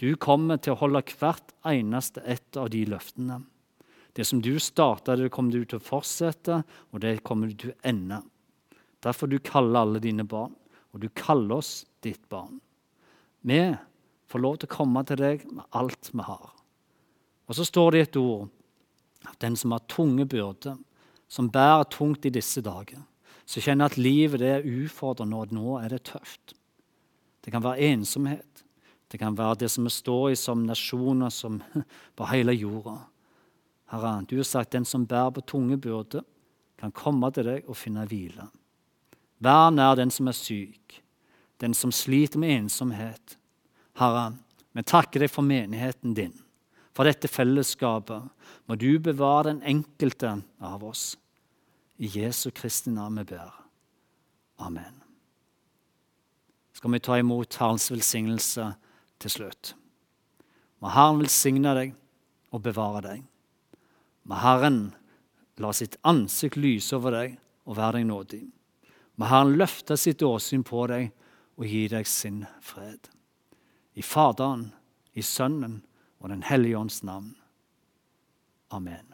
Du 0.00 0.14
kommer 0.16 0.56
til 0.56 0.72
å 0.72 0.80
holde 0.80 1.02
hvert 1.20 1.52
eneste 1.68 2.22
ett 2.24 2.56
av 2.56 2.70
de 2.72 2.86
løftene. 2.88 3.42
Det 4.16 4.24
som 4.26 4.40
du 4.42 4.54
starta, 4.58 5.16
det 5.16 5.28
kommer 5.34 5.52
du 5.52 5.66
til 5.68 5.78
å 5.78 5.84
fortsette, 5.84 6.62
og 6.90 7.02
det 7.04 7.20
kommer 7.26 7.50
du 7.50 7.58
til 7.60 7.74
å 7.74 7.80
ende. 7.86 8.22
Derfor 9.04 9.28
du 9.28 9.38
kaller 9.44 9.84
alle 9.84 10.00
dine 10.02 10.24
barn, 10.24 10.56
og 10.90 11.04
du 11.04 11.08
kaller 11.14 11.60
oss 11.60 11.84
ditt 12.02 12.22
barn. 12.32 12.58
Vi 13.44 13.60
får 14.30 14.42
lov 14.42 14.56
til 14.60 14.70
å 14.70 14.74
komme 14.74 15.04
til 15.08 15.20
deg 15.20 15.44
med 15.52 15.68
alt 15.76 16.10
vi 16.12 16.24
har. 16.24 16.48
Og 17.48 17.56
så 17.58 17.66
står 17.66 17.92
det 17.92 18.00
i 18.00 18.08
et 18.08 18.18
ord 18.20 18.48
at 19.28 19.38
den 19.42 19.56
som 19.56 19.72
har 19.74 19.84
tunge 19.88 20.26
byrder, 20.28 20.78
som 21.28 21.50
bærer 21.50 21.84
tungt 21.90 22.26
i 22.26 22.32
disse 22.34 22.62
dager, 22.64 23.02
som 23.46 23.62
kjenner 23.62 23.90
at 23.90 23.98
livet 23.98 24.42
er 24.46 24.66
ufordrende, 24.66 25.36
og 25.36 25.52
nå 25.54 25.76
er 25.80 25.92
det 25.94 26.04
tøft. 26.12 26.54
Det 27.44 27.52
kan 27.52 27.64
være 27.64 27.92
ensomhet. 27.92 28.64
Det 29.10 29.18
kan 29.18 29.34
være 29.38 29.64
det 29.64 29.70
som 29.70 29.84
vi 29.84 29.90
står 29.90 30.30
i 30.30 30.36
som 30.38 30.66
nasjoner 30.66 31.32
som 31.34 31.58
på 32.16 32.28
hele 32.30 32.54
jorda. 32.54 32.98
Herre, 33.90 34.20
du 34.28 34.36
har 34.38 34.46
sagt 34.46 34.72
den 34.72 34.86
som 34.86 35.06
bærer 35.06 35.32
på 35.34 35.42
tunge 35.42 35.76
byrder, 35.76 36.22
kan 36.78 36.92
komme 36.94 37.28
til 37.34 37.48
deg 37.48 37.66
og 37.68 37.76
finne 37.76 38.06
hvile. 38.08 38.46
Vær 39.42 39.72
nær 39.74 39.96
den 39.98 40.12
som 40.14 40.28
er 40.30 40.36
syk, 40.36 41.00
den 41.60 41.74
som 41.74 41.92
sliter 41.92 42.38
med 42.38 42.54
ensomhet. 42.54 43.36
Herre, 43.98 44.30
vi 44.72 44.84
takker 44.86 45.24
deg 45.24 45.32
for 45.32 45.44
menigheten 45.44 46.14
din, 46.14 46.36
for 47.00 47.08
dette 47.08 47.30
fellesskapet. 47.32 48.26
Må 48.68 48.76
du 48.76 48.98
bevare 49.00 49.46
den 49.48 49.62
enkelte 49.64 50.34
av 50.60 50.82
oss. 50.84 51.14
I 51.96 52.10
Jesu 52.12 52.50
Kristi 52.52 52.92
navn 52.92 53.16
vi 53.22 53.24
ber. 53.32 53.54
Amen. 54.60 55.00
Skal 56.76 56.92
vi 56.92 57.00
ta 57.00 57.16
imot 57.16 57.56
Herrens 57.56 57.88
velsignelse? 57.88 58.74
til 59.20 59.32
slutt. 59.32 59.74
Må 60.80 60.92
Herren 60.92 61.20
velsigne 61.20 61.74
deg 61.76 61.90
og 62.52 62.62
bevare 62.64 63.02
deg. 63.04 63.24
Må 64.24 64.38
Herren 64.40 64.80
la 65.60 65.74
sitt 65.76 65.98
ansikt 66.08 66.56
lyse 66.56 66.96
over 66.96 67.16
deg 67.16 67.36
og 67.68 67.76
være 67.76 67.98
deg 68.00 68.08
nådig. 68.08 68.42
Må 69.20 69.28
Herren 69.28 69.56
løfte 69.60 69.96
sitt 70.00 70.24
åsyn 70.24 70.64
på 70.64 70.86
deg 70.88 71.10
og 71.60 71.68
gi 71.68 71.84
deg 71.92 72.08
sin 72.08 72.46
fred. 72.64 73.08
I 73.92 74.04
Faderen, 74.04 74.70
i 75.12 75.24
Sønnen 75.24 75.82
og 76.20 76.28
Den 76.28 76.42
hellige 76.42 76.78
ånds 76.78 77.02
navn. 77.02 77.36
Amen. 78.70 79.09